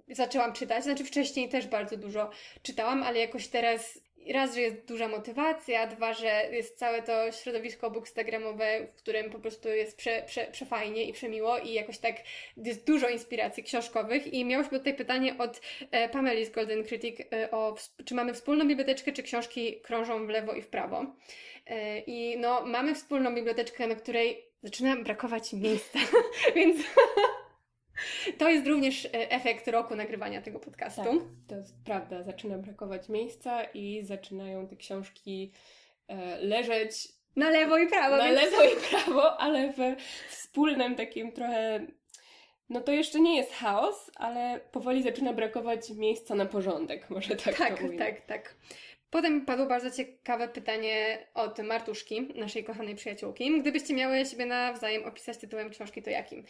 zaczęłam 0.09 0.52
czytać, 0.52 0.85
znaczy 0.85 1.04
wcześniej 1.04 1.49
też 1.49 1.66
bardzo 1.66 1.97
dużo 1.97 2.30
czytałam, 2.62 3.02
ale 3.02 3.19
jakoś 3.19 3.49
teraz 3.49 3.99
raz, 4.29 4.55
że 4.55 4.61
jest 4.61 4.89
duża 4.89 5.09
motywacja, 5.09 5.87
dwa, 5.87 6.15
że 6.15 6.49
jest 6.53 6.79
całe 6.79 7.03
to 7.03 7.33
środowisko 7.33 7.91
bookstagramowe, 7.91 8.87
w 8.87 8.95
którym 8.95 9.31
po 9.31 9.39
prostu 9.39 9.69
jest 9.69 9.97
prze, 9.97 10.23
prze, 10.27 10.47
przefajnie 10.53 11.05
i 11.05 11.12
przemiło 11.12 11.59
i 11.59 11.73
jakoś 11.73 11.99
tak 11.99 12.17
jest 12.57 12.87
dużo 12.87 13.09
inspiracji 13.09 13.62
książkowych 13.62 14.27
i 14.27 14.45
miałyśmy 14.45 14.79
tutaj 14.79 14.95
pytanie 14.95 15.39
od 15.39 15.61
e, 15.91 16.09
Pameli 16.09 16.47
z 16.47 16.50
Golden 16.50 16.85
Critic 16.85 17.21
e, 17.33 17.50
o 17.50 17.77
czy 18.05 18.15
mamy 18.15 18.35
wspólną 18.35 18.69
biblioteczkę, 18.69 19.12
czy 19.12 19.23
książki 19.23 19.81
krążą 19.81 20.27
w 20.27 20.29
lewo 20.29 20.53
i 20.53 20.62
w 20.62 20.69
prawo. 20.69 21.07
E, 21.67 21.99
I 21.99 22.39
no, 22.39 22.67
mamy 22.67 22.95
wspólną 22.95 23.35
biblioteczkę, 23.35 23.87
na 23.87 23.95
której 23.95 24.45
zaczyna 24.62 24.97
brakować 24.97 25.53
miejsca, 25.53 25.99
więc 26.57 26.77
to 28.38 28.49
jest 28.50 28.66
również 28.66 29.07
e, 29.07 29.30
efekt 29.30 29.69
roku 29.69 29.97
nagrywania 29.97 30.42
tego 30.42 30.61
podcastu. 30.61 31.02
Tak, 31.02 31.12
to 31.49 31.57
jest 31.57 31.75
prawda. 31.85 32.23
Zaczyna 32.23 32.59
brakować 32.59 33.09
miejsca 33.09 33.64
i 33.64 34.04
zaczynają 34.04 34.69
te 34.69 34.76
książki 34.76 35.52
e, 36.09 36.37
leżeć 36.40 37.09
Na 37.37 37.50
lewo 37.50 37.78
i 37.78 37.87
prawo. 37.87 38.16
na 38.16 38.25
więc... 38.25 38.40
lewo 38.40 38.62
i 38.64 38.76
prawo, 38.90 39.40
ale 39.40 39.73
we 39.73 39.97
wspólnym 40.28 40.95
takim 40.97 41.33
trochę. 41.33 41.87
No 42.69 42.80
to 42.80 42.92
jeszcze 42.92 43.21
nie 43.21 43.37
jest 43.37 43.52
chaos, 43.52 44.11
ale 44.16 44.61
powoli 44.73 45.02
zaczyna 45.02 45.33
brakować 45.33 45.90
miejsca 45.90 46.35
na 46.35 46.47
porządek, 46.47 47.11
może 47.11 47.37
tak, 47.37 47.57
Tak, 47.57 47.78
to 47.78 47.85
tak, 47.99 48.21
tak. 48.21 48.54
Potem 49.11 49.45
padło 49.45 49.66
bardzo 49.66 49.90
ciekawe 49.90 50.49
pytanie 50.49 51.26
od 51.35 51.59
Martuszki, 51.59 52.28
naszej 52.35 52.64
kochanej 52.64 52.95
przyjaciółki. 52.95 53.61
Gdybyście 53.61 53.95
miały 53.95 54.26
siebie 54.26 54.47
nawzajem 54.47 55.04
opisać 55.04 55.38
tytułem 55.38 55.71
książki, 55.71 56.02
to 56.02 56.11
jakim? 56.11 56.45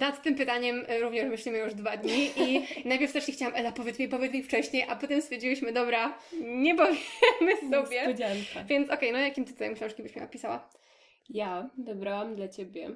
Nad 0.00 0.22
tym 0.22 0.34
pytaniem 0.34 0.90
y, 0.90 1.00
również 1.00 1.30
myślimy 1.30 1.58
już 1.58 1.74
dwa 1.74 1.96
dni 1.96 2.30
i 2.36 2.62
najpierw 2.88 3.12
też 3.12 3.24
chciałam, 3.24 3.54
Ela, 3.54 3.72
powiedz 3.72 3.98
mi, 3.98 4.08
powiedz 4.08 4.32
mi 4.32 4.42
wcześniej, 4.42 4.84
a 4.88 4.96
potem 4.96 5.22
stwierdziłyśmy, 5.22 5.72
dobra, 5.72 6.18
nie 6.40 6.74
powiemy 6.74 7.56
sobie. 7.70 7.96
Niespodzianka. 7.96 8.64
Więc 8.68 8.90
okej, 8.90 9.12
no 9.12 9.18
jakim 9.18 9.44
tytułem 9.44 9.74
książki 9.74 10.02
byś 10.02 10.14
mi 10.14 10.20
napisała? 10.22 10.68
Ja 11.28 11.70
wybrałam 11.78 12.36
dla 12.36 12.48
ciebie 12.48 12.90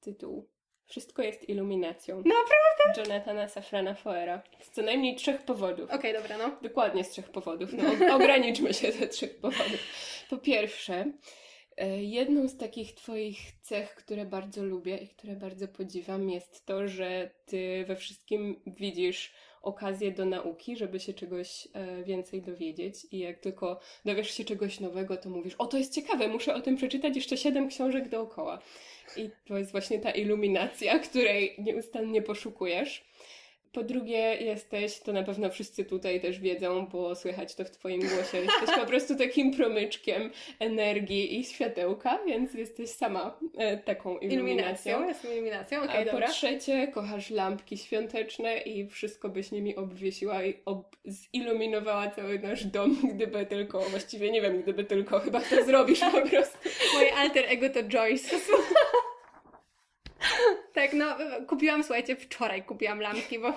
tytuł 0.00 0.48
Wszystko 0.88 1.22
jest 1.22 1.48
iluminacją. 1.48 2.16
Naprawdę? 2.16 3.00
Jonathana 3.02 3.48
Safrana 3.48 3.94
Foera. 3.94 4.42
Z 4.60 4.70
co 4.70 4.82
najmniej 4.82 5.16
trzech 5.16 5.42
powodów. 5.42 5.90
Okej, 5.90 6.12
dobra, 6.12 6.38
no. 6.38 6.56
Dokładnie 6.62 7.04
z 7.04 7.10
trzech 7.10 7.28
powodów. 7.30 7.70
No, 7.72 7.84
ograniczmy 8.16 8.74
się 8.74 8.92
do 8.92 9.08
trzech 9.08 9.40
powodów. 9.40 9.80
Po 10.30 10.38
pierwsze, 10.38 10.94
e, 10.94 11.12
jedną 11.86 12.48
z 12.48 12.56
takich 12.56 12.94
Twoich 12.94 13.38
cech, 13.62 13.94
które 13.94 14.26
bardzo 14.26 14.64
lubię 14.64 14.96
i 14.96 15.08
które 15.08 15.36
bardzo 15.36 15.68
podziwiam, 15.68 16.30
jest 16.30 16.66
to, 16.66 16.88
że 16.88 17.30
Ty 17.46 17.84
we 17.88 17.96
wszystkim 17.96 18.60
widzisz 18.66 19.32
okazję 19.62 20.12
do 20.12 20.24
nauki, 20.24 20.76
żeby 20.76 21.00
się 21.00 21.14
czegoś 21.14 21.68
e, 21.72 22.02
więcej 22.04 22.42
dowiedzieć. 22.42 22.94
I 23.10 23.18
jak 23.18 23.38
tylko 23.38 23.80
dowiesz 24.04 24.30
się 24.30 24.44
czegoś 24.44 24.80
nowego, 24.80 25.16
to 25.16 25.30
mówisz: 25.30 25.54
O, 25.58 25.66
to 25.66 25.78
jest 25.78 25.94
ciekawe, 25.94 26.28
muszę 26.28 26.54
o 26.54 26.60
tym 26.60 26.76
przeczytać 26.76 27.16
jeszcze 27.16 27.36
siedem 27.36 27.68
książek 27.68 28.08
dookoła. 28.08 28.58
I 29.16 29.30
to 29.46 29.58
jest 29.58 29.72
właśnie 29.72 29.98
ta 29.98 30.10
iluminacja, 30.10 30.98
której 30.98 31.54
nieustannie 31.58 32.22
poszukujesz. 32.22 33.04
Po 33.72 33.82
drugie, 33.82 34.18
jesteś, 34.40 34.98
to 35.00 35.12
na 35.12 35.22
pewno 35.22 35.50
wszyscy 35.50 35.84
tutaj 35.84 36.20
też 36.20 36.40
wiedzą, 36.40 36.86
bo 36.86 37.14
słychać 37.14 37.54
to 37.54 37.64
w 37.64 37.70
Twoim 37.70 38.00
głosie, 38.00 38.38
jesteś 38.38 38.76
po 38.80 38.86
prostu 38.86 39.16
takim 39.16 39.54
promyczkiem 39.56 40.30
energii 40.60 41.38
i 41.40 41.44
światełka, 41.44 42.18
więc 42.26 42.54
jesteś 42.54 42.90
sama 42.90 43.38
e, 43.58 43.76
taką 43.78 44.18
iluminacją. 44.18 44.38
Iluminacją. 44.92 45.08
Jestem 45.08 45.32
iluminacją, 45.32 45.82
okej, 45.82 46.02
A 46.02 46.04
po 46.04 46.10
dobra. 46.10 46.28
trzecie, 46.28 46.88
kochasz 46.88 47.30
lampki 47.30 47.78
świąteczne 47.78 48.58
i 48.58 48.86
wszystko 48.86 49.28
byś 49.28 49.50
nimi 49.50 49.76
obwiesiła 49.76 50.44
i 50.44 50.54
ob- 50.64 50.96
ziluminowała 51.08 52.10
cały 52.10 52.38
nasz 52.38 52.64
dom, 52.64 52.96
gdyby 53.14 53.46
tylko, 53.46 53.80
właściwie 53.80 54.30
nie 54.30 54.42
wiem, 54.42 54.62
gdyby 54.62 54.84
tylko, 54.84 55.20
chyba 55.20 55.40
to 55.40 55.64
zrobisz 55.64 56.00
po 56.00 56.10
prostu. 56.28 56.58
Moje 56.94 57.14
alter 57.14 57.44
ego 57.48 57.70
to 57.70 57.82
Joyce. 57.82 58.36
tak, 60.78 60.92
no 60.92 61.16
kupiłam, 61.46 61.84
słuchajcie, 61.84 62.16
wczoraj 62.16 62.62
kupiłam 62.62 63.00
lampki, 63.00 63.38
bo 63.38 63.52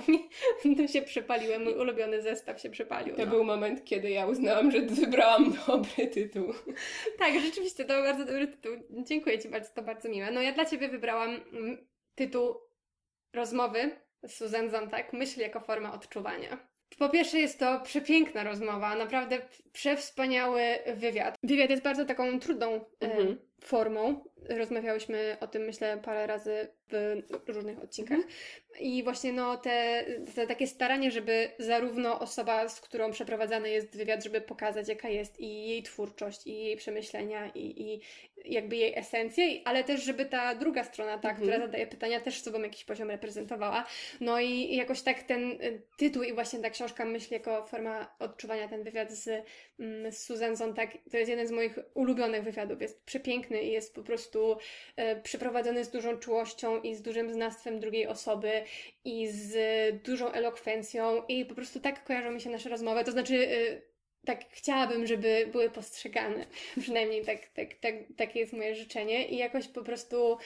mi 0.65 0.75
to 0.77 0.87
się 0.87 1.01
przepaliły, 1.01 1.59
mój 1.59 1.73
ulubiony 1.73 2.21
zestaw 2.21 2.61
się 2.61 2.69
przepalił. 2.69 3.15
To 3.15 3.25
no. 3.25 3.31
był 3.31 3.43
moment, 3.43 3.85
kiedy 3.85 4.09
ja 4.09 4.27
uznałam, 4.27 4.71
że 4.71 4.81
wybrałam 4.81 5.53
dobry 5.67 6.07
tytuł. 6.07 6.53
Tak, 7.17 7.39
rzeczywiście, 7.39 7.85
to 7.85 8.01
bardzo 8.01 8.25
dobry 8.25 8.47
tytuł. 8.47 8.71
Dziękuję 8.89 9.39
Ci 9.39 9.49
bardzo, 9.49 9.69
to 9.73 9.81
bardzo 9.81 10.09
miłe. 10.09 10.31
No 10.31 10.41
ja 10.41 10.51
dla 10.51 10.65
Ciebie 10.65 10.89
wybrałam 10.89 11.29
mm, 11.29 11.87
tytuł 12.15 12.55
rozmowy 13.33 13.91
z 14.27 14.33
Susan 14.33 14.69
Zontak, 14.69 15.13
myśl 15.13 15.39
jako 15.39 15.59
forma 15.59 15.93
odczuwania. 15.93 16.71
Po 16.97 17.09
pierwsze 17.09 17.39
jest 17.39 17.59
to 17.59 17.79
przepiękna 17.79 18.43
rozmowa, 18.43 18.95
naprawdę 18.95 19.37
przewspaniały 19.73 20.61
wywiad. 20.95 21.35
Wywiad 21.43 21.69
jest 21.69 21.83
bardzo 21.83 22.05
taką 22.05 22.39
trudną 22.39 22.67
e, 22.75 23.05
Mhm. 23.05 23.37
formą. 23.63 24.23
Rozmawiałyśmy 24.49 25.37
o 25.39 25.47
tym, 25.47 25.61
myślę, 25.61 25.99
parę 26.03 26.27
razy 26.27 26.67
w 27.45 27.49
różnych 27.49 27.79
odcinkach. 27.79 28.19
I 28.79 29.03
właśnie 29.03 29.33
no, 29.33 29.57
te, 29.57 30.05
te 30.35 30.47
takie 30.47 30.67
staranie, 30.67 31.11
żeby 31.11 31.51
zarówno 31.59 32.19
osoba, 32.19 32.69
z 32.69 32.81
którą 32.81 33.11
przeprowadzany 33.11 33.69
jest 33.69 33.97
wywiad, 33.97 34.23
żeby 34.23 34.41
pokazać, 34.41 34.87
jaka 34.89 35.09
jest 35.09 35.39
i 35.39 35.67
jej 35.67 35.83
twórczość, 35.83 36.47
i 36.47 36.63
jej 36.63 36.77
przemyślenia, 36.77 37.51
i, 37.55 37.81
i 37.81 38.01
jakby 38.45 38.75
jej 38.75 38.97
esencję, 38.99 39.43
ale 39.65 39.83
też, 39.83 40.03
żeby 40.03 40.25
ta 40.25 40.55
druga 40.55 40.83
strona, 40.83 41.17
ta, 41.17 41.29
Mhm. 41.29 41.47
która 41.47 41.65
zadaje 41.65 41.87
pytania, 41.87 42.21
też 42.21 42.41
sobą 42.41 42.61
jakiś 42.61 42.83
poziom 42.83 43.09
reprezentowała. 43.09 43.85
No 44.21 44.39
i 44.39 44.75
jakoś 44.75 45.01
tak 45.01 45.23
ten 45.23 45.51
y, 45.51 45.81
tytuł 45.97 46.23
i 46.23 46.33
właśnie 46.33 46.59
ta 46.59 46.69
książka 46.69 47.05
myśli 47.05 47.33
jako 47.33 47.65
forma 47.65 48.15
odczuwania, 48.19 48.67
ten 48.67 48.83
wywiad 48.83 49.11
z, 49.11 49.45
mm, 49.79 50.11
z 50.11 50.17
Susan 50.23 50.57
Sontag, 50.57 50.89
to 51.11 51.17
jest 51.17 51.29
jeden 51.29 51.47
z 51.47 51.51
moich 51.51 51.79
ulubionych 51.93 52.43
wywiadów. 52.43 52.81
Jest 52.81 53.05
przepiękny 53.05 53.61
i 53.63 53.71
jest 53.71 53.95
po 53.95 54.03
prostu 54.03 54.30
e, 54.95 55.15
przeprowadzony 55.15 55.85
z 55.85 55.89
dużą 55.89 56.17
czułością 56.17 56.81
i 56.81 56.95
z 56.95 57.01
dużym 57.01 57.33
znawstwem 57.33 57.79
drugiej 57.79 58.07
osoby 58.07 58.63
i 59.05 59.27
z 59.27 59.55
dużą 60.03 60.31
elokwencją 60.31 61.23
i 61.27 61.45
po 61.45 61.55
prostu 61.55 61.79
tak 61.79 62.03
kojarzą 62.03 62.31
mi 62.31 62.41
się 62.41 62.49
nasze 62.49 62.69
rozmowy. 62.69 63.03
To 63.03 63.11
znaczy, 63.11 63.35
y, 63.35 63.81
tak 64.25 64.39
chciałabym, 64.49 65.07
żeby 65.07 65.49
były 65.51 65.69
postrzegane. 65.69 66.45
Przynajmniej 66.81 67.25
tak, 67.25 67.47
tak, 67.47 67.73
tak, 67.73 67.95
takie 68.17 68.39
jest 68.39 68.53
moje 68.53 68.75
życzenie 68.75 69.27
i 69.27 69.37
jakoś 69.37 69.67
po 69.67 69.83
prostu 69.83 70.37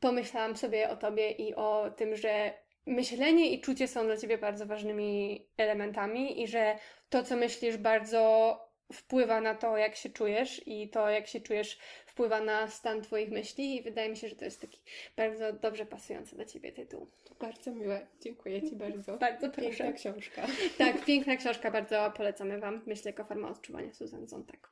pomyślałam 0.00 0.56
sobie 0.56 0.90
o 0.90 0.96
tobie 0.96 1.30
i 1.30 1.54
o 1.54 1.90
tym, 1.96 2.16
że 2.16 2.52
myślenie 2.86 3.50
i 3.52 3.60
czucie 3.60 3.88
są 3.88 4.04
dla 4.04 4.16
ciebie 4.16 4.38
bardzo 4.38 4.66
ważnymi 4.66 5.42
elementami 5.56 6.42
i 6.42 6.46
że 6.46 6.78
to, 7.08 7.22
co 7.22 7.36
myślisz, 7.36 7.76
bardzo 7.76 8.60
wpływa 8.92 9.40
na 9.40 9.54
to, 9.54 9.76
jak 9.76 9.96
się 9.96 10.10
czujesz 10.10 10.62
i 10.66 10.88
to, 10.88 11.10
jak 11.10 11.26
się 11.26 11.40
czujesz, 11.40 11.78
wpływa 12.06 12.40
na 12.40 12.68
stan 12.68 13.02
Twoich 13.02 13.30
myśli 13.30 13.76
i 13.76 13.82
wydaje 13.82 14.08
mi 14.08 14.16
się, 14.16 14.28
że 14.28 14.36
to 14.36 14.44
jest 14.44 14.60
taki 14.60 14.80
bardzo 15.16 15.52
dobrze 15.52 15.86
pasujący 15.86 16.36
do 16.36 16.44
Ciebie 16.44 16.72
tytuł. 16.72 17.06
Bardzo 17.40 17.72
miłe, 17.72 18.06
dziękuję 18.20 18.62
Ci 18.62 18.76
bardzo. 18.76 19.18
Bardzo 19.26 19.50
proszę. 19.50 19.70
Piękna 19.70 19.92
książka. 19.92 20.46
Tak, 20.78 21.04
piękna 21.04 21.36
książka, 21.36 21.70
bardzo 21.70 22.12
polecamy 22.16 22.58
Wam. 22.58 22.82
Myślę, 22.86 23.10
jako 23.10 23.24
forma 23.24 23.48
odczuwania 23.48 23.92
Susan 23.92 24.26
Zontak. 24.26 24.70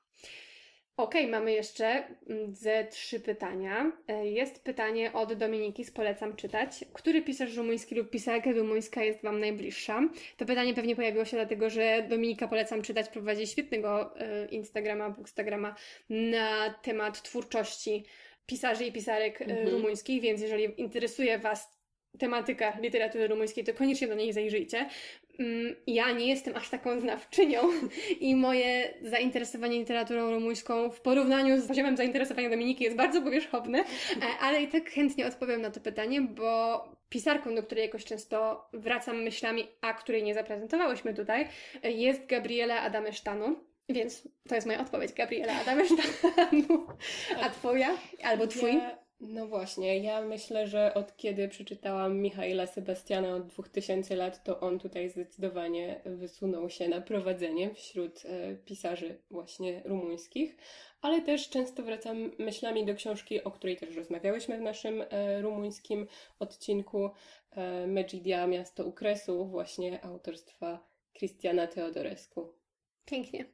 Okay, 0.97 1.29
mamy 1.29 1.53
jeszcze 1.53 2.05
mm, 2.29 2.55
ze 2.55 2.85
trzy 2.85 3.21
pytania. 3.21 3.93
E, 4.09 4.27
jest 4.27 4.65
pytanie 4.65 5.13
od 5.13 5.33
Dominiki 5.33 5.85
z 5.85 5.91
Polecam 5.91 6.37
czytać. 6.37 6.85
Który 6.93 7.23
pisarz 7.23 7.57
rumuński 7.57 7.95
lub 7.95 8.11
pisarka 8.11 8.53
rumuńska 8.53 9.03
jest 9.03 9.23
Wam 9.23 9.41
najbliższa? 9.41 10.01
To 10.37 10.45
pytanie 10.45 10.75
pewnie 10.75 10.97
pojawiło 10.97 11.25
się 11.25 11.37
dlatego, 11.37 11.71
że 11.71 12.07
Dominika 12.09 12.49
Polecam 12.49 12.83
czytać 12.83 13.09
prowadzi 13.09 13.47
świetnego 13.47 14.21
e, 14.21 14.47
Instagrama, 14.47 15.11
Bookstagrama 15.11 15.75
na 16.11 16.75
temat 16.83 17.23
twórczości 17.23 18.05
pisarzy 18.47 18.85
i 18.85 18.93
pisarek 18.93 19.43
e, 19.43 19.45
mhm. 19.45 19.69
rumuńskich, 19.69 20.23
więc 20.23 20.41
jeżeli 20.41 20.81
interesuje 20.81 21.39
Was 21.39 21.75
tematyka 22.19 22.79
literatury 22.81 23.29
rumuńskiej, 23.29 23.65
to 23.65 23.75
koniecznie 23.75 24.09
do 24.09 24.15
niej 24.15 24.33
zajrzyjcie. 24.33 24.89
Mm, 25.39 25.75
ja 25.87 26.13
nie 26.13 26.27
jestem 26.29 26.57
aż 26.57 26.69
taką 26.69 27.01
znawczynią 27.01 27.61
i 28.21 28.37
moje 28.37 28.95
zainteresowanie 29.03 29.79
literaturą 29.79 30.31
rumuńską 30.31 30.91
w 30.91 31.01
porównaniu 31.01 31.61
z 31.61 31.67
poziomem 31.67 31.97
zainteresowania 31.97 32.51
Dominiki 32.51 32.85
jest 32.85 32.97
bardzo 32.97 33.23
powierzchowne, 33.23 33.79
e, 33.79 33.85
ale 34.41 34.63
i 34.63 34.69
tak 34.69 34.91
chętnie 34.91 35.27
odpowiem 35.27 35.61
na 35.61 35.71
to 35.71 35.81
pytanie, 35.81 36.21
bo 36.21 36.85
pisarką, 37.09 37.55
do 37.55 37.63
której 37.63 37.85
jakoś 37.85 38.05
często 38.05 38.69
wracam 38.73 39.23
myślami, 39.23 39.69
a 39.81 39.95
której 39.95 40.23
nie 40.23 40.35
zaprezentowałyśmy 40.35 41.15
tutaj, 41.15 41.49
e, 41.83 41.91
jest 41.91 42.27
Gabriela 42.27 42.81
Adamesztanu. 42.81 43.57
Więc 43.89 44.29
to 44.49 44.55
jest 44.55 44.67
moja 44.67 44.81
odpowiedź, 44.81 45.13
Gabriela 45.13 45.53
Adamesztanu. 45.61 46.87
A 47.43 47.51
twoja? 47.51 47.91
Albo 48.23 48.47
twój? 48.47 48.81
No 49.21 49.47
właśnie, 49.47 49.99
ja 49.99 50.23
myślę, 50.23 50.67
że 50.67 50.95
od 50.95 51.17
kiedy 51.17 51.49
przeczytałam 51.49 52.19
Michaela 52.21 52.67
Sebastiana 52.67 53.35
od 53.35 53.47
2000 53.47 54.17
lat, 54.17 54.45
to 54.45 54.61
on 54.61 54.79
tutaj 54.79 55.11
zdecydowanie 55.11 56.01
wysunął 56.05 56.71
się 56.71 56.89
na 56.89 57.01
prowadzenie 57.01 57.75
wśród 57.75 58.23
e, 58.25 58.55
pisarzy 58.57 59.23
właśnie 59.31 59.83
rumuńskich, 59.85 60.57
ale 61.01 61.23
też 61.23 61.49
często 61.49 61.83
wracam 61.83 62.31
myślami 62.39 62.87
do 62.87 62.95
książki, 62.95 63.45
o 63.45 63.51
której 63.51 63.77
też 63.77 63.97
rozmawiałyśmy 63.97 64.59
w 64.59 64.63
naszym 64.63 65.05
e, 65.11 65.43
rumuńskim 65.43 66.07
odcinku 66.39 67.11
e, 67.51 67.87
Megidia, 67.87 68.47
Miasto 68.47 68.85
Ukresu, 68.85 69.47
właśnie 69.47 70.05
autorstwa 70.05 70.89
Christiana 71.13 71.67
Teodorescu. 71.67 72.53
Pięknie. 73.05 73.45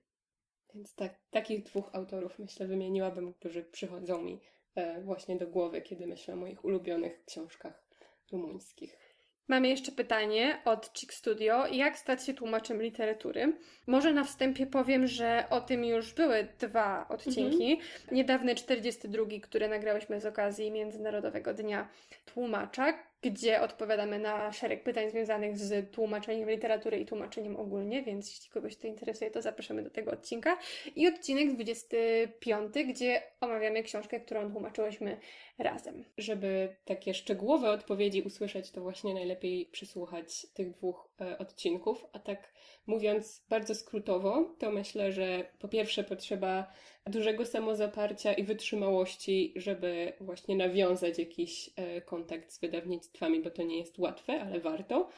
Więc 0.74 0.94
tak, 0.94 1.20
takich 1.30 1.62
dwóch 1.62 1.90
autorów 1.92 2.38
myślę 2.38 2.66
wymieniłabym, 2.66 3.34
którzy 3.34 3.64
przychodzą 3.64 4.22
mi 4.22 4.40
właśnie 5.02 5.36
do 5.36 5.46
głowy, 5.46 5.82
kiedy 5.82 6.06
myślę 6.06 6.34
o 6.34 6.36
moich 6.36 6.64
ulubionych 6.64 7.24
książkach 7.24 7.82
rumuńskich. 8.32 8.96
Mamy 9.48 9.68
jeszcze 9.68 9.92
pytanie 9.92 10.62
od 10.64 10.92
Chick 10.98 11.12
Studio. 11.12 11.66
Jak 11.66 11.98
stać 11.98 12.26
się 12.26 12.34
tłumaczem 12.34 12.82
literatury? 12.82 13.52
Może 13.86 14.12
na 14.12 14.24
wstępie 14.24 14.66
powiem, 14.66 15.06
że 15.06 15.44
o 15.50 15.60
tym 15.60 15.84
już 15.84 16.14
były 16.14 16.48
dwa 16.58 17.08
odcinki. 17.08 17.72
Mhm. 17.72 17.80
Niedawny 18.12 18.54
42, 18.54 19.24
który 19.42 19.68
nagrałyśmy 19.68 20.20
z 20.20 20.26
okazji 20.26 20.70
Międzynarodowego 20.70 21.54
Dnia 21.54 21.88
Tłumacza, 22.24 23.09
gdzie 23.22 23.60
odpowiadamy 23.60 24.18
na 24.18 24.52
szereg 24.52 24.82
pytań 24.82 25.10
związanych 25.10 25.58
z 25.58 25.90
tłumaczeniem 25.90 26.50
literatury 26.50 26.98
i 26.98 27.06
tłumaczeniem 27.06 27.56
ogólnie, 27.56 28.02
więc 28.02 28.28
jeśli 28.28 28.50
kogoś 28.50 28.76
to 28.76 28.86
interesuje, 28.86 29.30
to 29.30 29.42
zapraszamy 29.42 29.82
do 29.82 29.90
tego 29.90 30.10
odcinka. 30.10 30.58
I 30.96 31.08
odcinek 31.08 31.52
25, 31.54 32.74
gdzie 32.88 33.22
omawiamy 33.40 33.82
książkę, 33.82 34.20
którą 34.20 34.52
tłumaczyłyśmy 34.52 35.16
razem. 35.58 36.04
Żeby 36.18 36.76
takie 36.84 37.14
szczegółowe 37.14 37.70
odpowiedzi 37.70 38.22
usłyszeć, 38.22 38.70
to 38.70 38.80
właśnie 38.80 39.14
najlepiej 39.14 39.66
przysłuchać 39.66 40.46
tych 40.54 40.70
dwóch 40.70 41.09
odcinków, 41.38 42.06
a 42.12 42.18
tak 42.18 42.52
mówiąc 42.86 43.44
bardzo 43.48 43.74
skrótowo, 43.74 44.54
to 44.58 44.70
myślę, 44.70 45.12
że 45.12 45.46
po 45.58 45.68
pierwsze 45.68 46.04
potrzeba 46.04 46.72
dużego 47.06 47.46
samozaparcia 47.46 48.32
i 48.32 48.42
wytrzymałości, 48.42 49.52
żeby 49.56 50.12
właśnie 50.20 50.56
nawiązać 50.56 51.18
jakiś 51.18 51.70
e, 51.76 52.00
kontakt 52.00 52.52
z 52.52 52.60
wydawnictwami, 52.60 53.42
bo 53.42 53.50
to 53.50 53.62
nie 53.62 53.78
jest 53.78 53.98
łatwe, 53.98 54.40
ale 54.40 54.60
warto. 54.60 55.08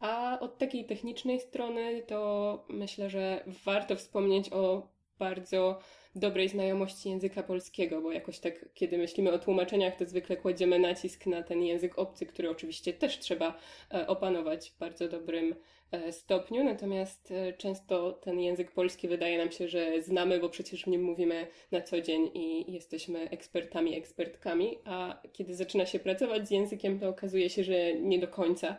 A 0.00 0.38
od 0.40 0.58
takiej 0.58 0.84
technicznej 0.84 1.40
strony 1.40 2.02
to 2.06 2.64
myślę, 2.68 3.10
że 3.10 3.44
warto 3.64 3.96
wspomnieć 3.96 4.52
o 4.52 4.88
bardzo 5.18 5.78
dobrej 6.14 6.48
znajomości 6.48 7.08
języka 7.08 7.42
polskiego, 7.42 8.00
bo 8.00 8.12
jakoś 8.12 8.38
tak, 8.38 8.68
kiedy 8.74 8.98
myślimy 8.98 9.32
o 9.32 9.38
tłumaczeniach, 9.38 9.96
to 9.96 10.04
zwykle 10.04 10.36
kładziemy 10.36 10.78
nacisk 10.78 11.26
na 11.26 11.42
ten 11.42 11.62
język 11.62 11.98
obcy, 11.98 12.26
który 12.26 12.50
oczywiście 12.50 12.92
też 12.92 13.18
trzeba 13.18 13.58
e, 13.94 14.06
opanować 14.06 14.70
w 14.70 14.78
bardzo 14.78 15.08
dobrym 15.08 15.54
e, 15.90 16.12
stopniu, 16.12 16.64
natomiast 16.64 17.30
e, 17.30 17.52
często 17.52 18.12
ten 18.12 18.40
język 18.40 18.72
polski 18.72 19.08
wydaje 19.08 19.38
nam 19.38 19.52
się, 19.52 19.68
że 19.68 20.02
znamy, 20.02 20.40
bo 20.40 20.48
przecież 20.48 20.84
w 20.84 20.86
nim 20.86 21.02
mówimy 21.02 21.46
na 21.72 21.80
co 21.80 22.00
dzień 22.00 22.30
i 22.34 22.72
jesteśmy 22.72 23.30
ekspertami, 23.30 23.96
ekspertkami, 23.96 24.78
a 24.84 25.22
kiedy 25.32 25.54
zaczyna 25.54 25.86
się 25.86 25.98
pracować 25.98 26.48
z 26.48 26.50
językiem, 26.50 27.00
to 27.00 27.08
okazuje 27.08 27.50
się, 27.50 27.64
że 27.64 27.94
nie 27.94 28.18
do 28.18 28.28
końca. 28.28 28.76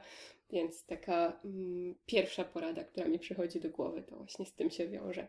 Więc 0.52 0.86
taka 0.86 1.40
mm, 1.46 1.96
pierwsza 2.06 2.44
porada, 2.44 2.84
która 2.84 3.08
mi 3.08 3.20
przychodzi 3.20 3.60
do 3.60 3.70
głowy, 3.70 4.04
to 4.04 4.16
właśnie 4.16 4.46
z 4.46 4.54
tym 4.54 4.70
się 4.70 4.88
wiąże. 4.88 5.28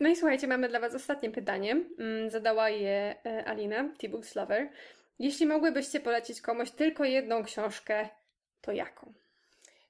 No 0.00 0.08
i 0.08 0.16
słuchajcie, 0.16 0.46
mamy 0.46 0.68
dla 0.68 0.80
Was 0.80 0.94
ostatnie 0.94 1.30
pytanie. 1.30 1.84
Mm, 1.98 2.30
zadała 2.30 2.70
je 2.70 3.14
e, 3.26 3.44
Alina, 3.44 3.88
T-Books 3.98 4.34
Lover. 4.34 4.68
Jeśli 5.18 5.46
mogłybyście 5.46 6.00
polecić 6.00 6.40
komuś 6.40 6.70
tylko 6.70 7.04
jedną 7.04 7.44
książkę, 7.44 8.08
to 8.60 8.72
jaką? 8.72 9.12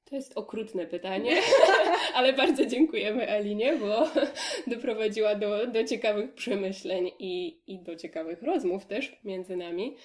To 0.05 0.17
jest 0.17 0.37
okrutne 0.37 0.87
pytanie, 0.87 1.33
ale 2.15 2.33
bardzo 2.33 2.67
dziękujemy 2.67 3.31
Alinie, 3.31 3.77
bo 3.77 4.09
doprowadziła 4.67 5.35
do, 5.35 5.67
do 5.67 5.85
ciekawych 5.85 6.35
przemyśleń 6.35 7.11
i, 7.19 7.61
i 7.67 7.79
do 7.79 7.97
ciekawych 7.97 8.43
rozmów 8.43 8.87
też 8.87 9.21
między 9.25 9.57
nami. 9.57 9.97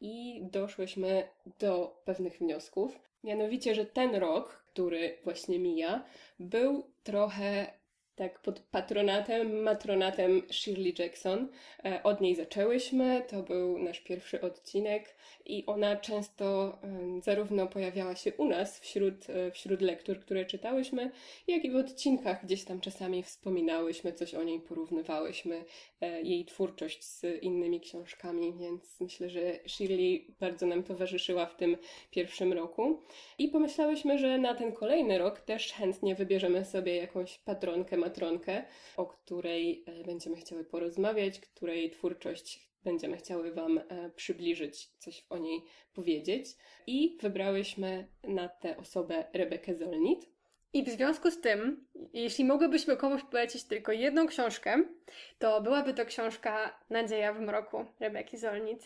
I 0.00 0.40
doszłyśmy 0.52 1.28
do 1.58 2.02
pewnych 2.04 2.38
wniosków. 2.38 2.98
Mianowicie, 3.24 3.74
że 3.74 3.86
ten 3.86 4.14
rok, 4.14 4.64
który 4.66 5.18
właśnie 5.24 5.58
mija, 5.58 6.04
był 6.38 6.90
trochę 7.02 7.66
tak 8.16 8.42
pod 8.42 8.60
patronatem, 8.60 9.62
matronatem 9.62 10.42
Shirley 10.50 10.94
Jackson. 10.98 11.48
E, 11.84 12.02
od 12.02 12.20
niej 12.20 12.34
zaczęłyśmy, 12.34 13.22
to 13.28 13.42
był 13.42 13.78
nasz 13.78 14.00
pierwszy 14.00 14.40
odcinek 14.40 15.16
i 15.46 15.66
ona 15.66 15.96
często 15.96 16.78
zarówno 17.22 17.66
pojawiała 17.66 18.16
się 18.16 18.32
u 18.32 18.44
nas 18.44 18.80
wśród, 18.80 19.30
e, 19.30 19.50
wśród 19.50 19.80
lektur, 19.80 20.20
które 20.20 20.44
czytałyśmy, 20.44 21.10
jak 21.46 21.64
i 21.64 21.70
w 21.70 21.76
odcinkach 21.76 22.44
gdzieś 22.44 22.64
tam 22.64 22.80
czasami 22.80 23.22
wspominałyśmy, 23.22 24.12
coś 24.12 24.34
o 24.34 24.42
niej 24.42 24.60
porównywałyśmy, 24.60 25.64
e, 26.00 26.22
jej 26.22 26.44
twórczość 26.44 27.04
z 27.04 27.24
innymi 27.42 27.80
książkami, 27.80 28.54
więc 28.60 29.00
myślę, 29.00 29.30
że 29.30 29.58
Shirley 29.66 30.34
bardzo 30.40 30.66
nam 30.66 30.82
towarzyszyła 30.82 31.46
w 31.46 31.56
tym 31.56 31.76
pierwszym 32.10 32.52
roku. 32.52 33.02
I 33.38 33.48
pomyślałyśmy, 33.48 34.18
że 34.18 34.38
na 34.38 34.54
ten 34.54 34.72
kolejny 34.72 35.18
rok 35.18 35.40
też 35.40 35.72
chętnie 35.72 36.14
wybierzemy 36.14 36.64
sobie 36.64 36.96
jakąś 36.96 37.38
patronkę, 37.38 37.96
matronkę, 38.06 38.64
o 38.96 39.06
której 39.06 39.84
e, 39.86 40.04
będziemy 40.04 40.36
chciały 40.36 40.64
porozmawiać, 40.64 41.40
której 41.40 41.90
twórczość 41.90 42.66
będziemy 42.84 43.16
chciały 43.16 43.54
Wam 43.54 43.78
e, 43.78 44.10
przybliżyć, 44.16 44.88
coś 44.98 45.26
o 45.30 45.38
niej 45.38 45.64
powiedzieć. 45.94 46.46
I 46.86 47.18
wybrałyśmy 47.22 48.08
na 48.24 48.48
tę 48.48 48.76
osobę 48.76 49.24
Rebekę 49.32 49.74
Zolnit. 49.74 50.28
I 50.72 50.84
w 50.84 50.88
związku 50.88 51.30
z 51.30 51.40
tym, 51.40 51.86
jeśli 52.12 52.44
mogłybyśmy 52.44 52.96
komuś 52.96 53.22
polecić 53.22 53.64
tylko 53.64 53.92
jedną 53.92 54.26
książkę, 54.26 54.84
to 55.38 55.60
byłaby 55.60 55.94
to 55.94 56.04
książka 56.04 56.80
Nadzieja 56.90 57.32
w 57.32 57.40
mroku 57.40 57.84
Rebeki 58.00 58.36
Zolnit. 58.36 58.84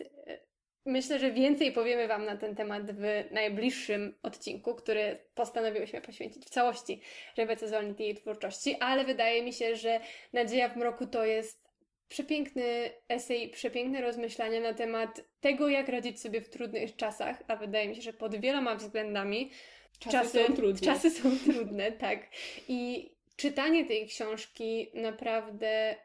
Myślę, 0.84 1.18
że 1.18 1.32
więcej 1.32 1.72
powiemy 1.72 2.08
Wam 2.08 2.24
na 2.24 2.36
ten 2.36 2.56
temat 2.56 2.92
w 2.92 3.24
najbliższym 3.30 4.18
odcinku, 4.22 4.74
który 4.74 5.18
postanowiłyśmy 5.34 6.00
poświęcić 6.00 6.46
w 6.46 6.50
całości 6.50 7.00
Rebece 7.36 7.68
Zolnit 7.68 8.00
i 8.00 8.02
jej 8.02 8.14
twórczości, 8.14 8.76
ale 8.80 9.04
wydaje 9.04 9.42
mi 9.42 9.52
się, 9.52 9.76
że 9.76 10.00
Nadzieja 10.32 10.68
w 10.68 10.76
mroku 10.76 11.06
to 11.06 11.24
jest 11.24 11.70
przepiękny 12.08 12.90
esej, 13.08 13.48
przepiękne 13.48 14.00
rozmyślania 14.00 14.60
na 14.60 14.74
temat 14.74 15.20
tego, 15.40 15.68
jak 15.68 15.88
radzić 15.88 16.20
sobie 16.20 16.40
w 16.40 16.48
trudnych 16.48 16.96
czasach, 16.96 17.42
a 17.48 17.56
wydaje 17.56 17.88
mi 17.88 17.96
się, 17.96 18.02
że 18.02 18.12
pod 18.12 18.40
wieloma 18.40 18.74
względami 18.74 19.50
czasy, 19.98 20.12
czasy 20.12 20.46
są 20.46 20.54
trudne. 20.54 20.80
Czasy 20.80 21.10
są 21.10 21.38
trudne, 21.38 21.92
tak. 21.92 22.28
I 22.68 23.10
czytanie 23.36 23.84
tej 23.84 24.06
książki 24.06 24.90
naprawdę 24.94 25.96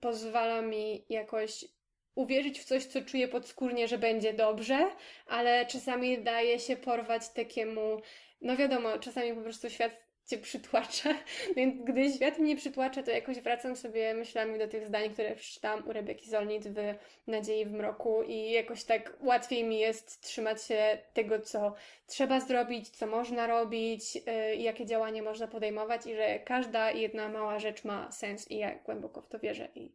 pozwala 0.00 0.62
mi 0.62 1.04
jakoś 1.08 1.64
uwierzyć 2.14 2.60
w 2.60 2.64
coś, 2.64 2.84
co 2.84 3.02
czuję 3.02 3.28
podskórnie, 3.28 3.88
że 3.88 3.98
będzie 3.98 4.32
dobrze, 4.32 4.90
ale 5.26 5.66
czasami 5.66 6.22
daje 6.22 6.58
się 6.58 6.76
porwać 6.76 7.28
takiemu, 7.28 8.00
no 8.40 8.56
wiadomo, 8.56 8.98
czasami 8.98 9.34
po 9.34 9.40
prostu 9.40 9.70
świat 9.70 10.03
cię 10.26 10.38
przytłacza. 10.38 11.14
Więc 11.56 11.84
gdy 11.84 12.12
świat 12.12 12.38
mnie 12.38 12.56
przytłacza, 12.56 13.02
to 13.02 13.10
jakoś 13.10 13.40
wracam 13.40 13.76
sobie 13.76 14.14
myślami 14.14 14.58
do 14.58 14.68
tych 14.68 14.86
zdań, 14.86 15.10
które 15.10 15.36
przeczytałam 15.36 15.88
u 15.88 15.92
Rebeki 15.92 16.30
Zolnit 16.30 16.68
w 16.68 16.78
Nadziei 17.26 17.66
w 17.66 17.72
mroku 17.72 18.22
i 18.22 18.50
jakoś 18.50 18.84
tak 18.84 19.16
łatwiej 19.20 19.64
mi 19.64 19.78
jest 19.78 20.20
trzymać 20.20 20.64
się 20.64 20.98
tego, 21.12 21.40
co 21.40 21.74
trzeba 22.06 22.40
zrobić, 22.40 22.90
co 22.90 23.06
można 23.06 23.46
robić 23.46 24.14
yy, 24.14 24.56
jakie 24.56 24.86
działania 24.86 25.22
można 25.22 25.48
podejmować 25.48 26.06
i 26.06 26.14
że 26.14 26.38
każda 26.38 26.90
jedna 26.90 27.28
mała 27.28 27.58
rzecz 27.58 27.84
ma 27.84 28.12
sens 28.12 28.50
i 28.50 28.58
ja 28.58 28.74
głęboko 28.74 29.22
w 29.22 29.28
to 29.28 29.38
wierzę 29.38 29.68
i 29.74 29.92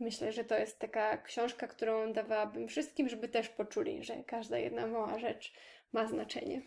myślę, 0.00 0.32
że 0.32 0.44
to 0.44 0.58
jest 0.58 0.78
taka 0.78 1.18
książka, 1.18 1.66
którą 1.66 2.12
dawałabym 2.12 2.68
wszystkim, 2.68 3.08
żeby 3.08 3.28
też 3.28 3.48
poczuli, 3.48 4.04
że 4.04 4.24
każda 4.26 4.58
jedna 4.58 4.86
mała 4.86 5.18
rzecz 5.18 5.52
ma 5.92 6.06
znaczenie. 6.06 6.62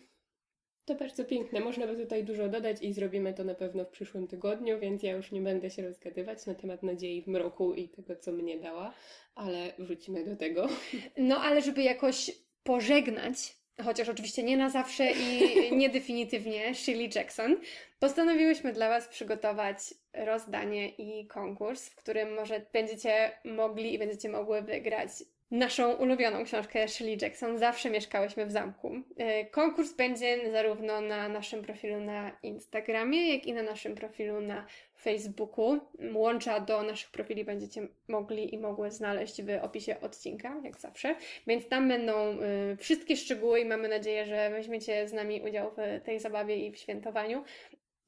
To 0.86 0.94
bardzo 0.94 1.24
piękne. 1.24 1.60
Można 1.60 1.86
by 1.86 1.96
tutaj 1.96 2.24
dużo 2.24 2.48
dodać 2.48 2.82
i 2.82 2.92
zrobimy 2.92 3.34
to 3.34 3.44
na 3.44 3.54
pewno 3.54 3.84
w 3.84 3.88
przyszłym 3.88 4.28
tygodniu, 4.28 4.78
więc 4.78 5.02
ja 5.02 5.12
już 5.12 5.32
nie 5.32 5.40
będę 5.40 5.70
się 5.70 5.82
rozgadywać 5.82 6.46
na 6.46 6.54
temat 6.54 6.82
nadziei 6.82 7.22
w 7.22 7.26
mroku 7.26 7.74
i 7.74 7.88
tego, 7.88 8.16
co 8.16 8.32
mnie 8.32 8.58
dała, 8.58 8.92
ale 9.34 9.72
wrócimy 9.78 10.24
do 10.24 10.36
tego. 10.36 10.68
No, 11.16 11.36
ale 11.36 11.62
żeby 11.62 11.82
jakoś 11.82 12.30
pożegnać, 12.62 13.56
chociaż 13.84 14.08
oczywiście 14.08 14.42
nie 14.42 14.56
na 14.56 14.70
zawsze 14.70 15.12
i 15.12 15.52
nie 15.80 15.88
definitywnie, 15.88 16.74
Shirley 16.74 17.10
Jackson, 17.14 17.56
postanowiłyśmy 17.98 18.72
dla 18.72 18.88
Was 18.88 19.08
przygotować 19.08 19.78
rozdanie 20.14 20.88
i 20.88 21.26
konkurs, 21.26 21.88
w 21.88 21.96
którym 21.96 22.34
może 22.34 22.66
będziecie 22.72 23.32
mogli 23.44 23.94
i 23.94 23.98
będziecie 23.98 24.28
mogły 24.28 24.62
wygrać 24.62 25.10
naszą 25.50 25.92
ulubioną 25.92 26.44
książkę 26.44 26.88
Shirley 26.88 27.18
Jackson. 27.22 27.58
Zawsze 27.58 27.90
mieszkałyśmy 27.90 28.46
w 28.46 28.50
zamku. 28.50 28.92
E, 29.16 29.44
konkurs 29.44 29.92
będzie 29.92 30.50
zarówno 30.50 31.00
na 31.00 31.28
naszym 31.28 31.62
profilu 31.62 32.00
na 32.00 32.38
Instagramie, 32.42 33.34
jak 33.34 33.46
i 33.46 33.52
na 33.52 33.62
naszym 33.62 33.94
profilu 33.94 34.40
na 34.40 34.66
Facebooku. 35.00 35.80
Łącza 36.14 36.60
do 36.60 36.82
naszych 36.82 37.10
profili 37.10 37.44
będziecie 37.44 37.88
mogli 38.08 38.54
i 38.54 38.58
mogły 38.58 38.90
znaleźć 38.90 39.42
w 39.42 39.48
opisie 39.62 40.00
odcinka, 40.00 40.60
jak 40.64 40.78
zawsze. 40.80 41.16
Więc 41.46 41.68
tam 41.68 41.88
będą 41.88 42.42
y, 42.72 42.76
wszystkie 42.76 43.16
szczegóły 43.16 43.60
i 43.60 43.64
mamy 43.64 43.88
nadzieję, 43.88 44.26
że 44.26 44.50
weźmiecie 44.50 45.08
z 45.08 45.12
nami 45.12 45.42
udział 45.42 45.70
w 45.70 46.04
tej 46.04 46.20
zabawie 46.20 46.56
i 46.56 46.72
w 46.72 46.76
świętowaniu, 46.76 47.44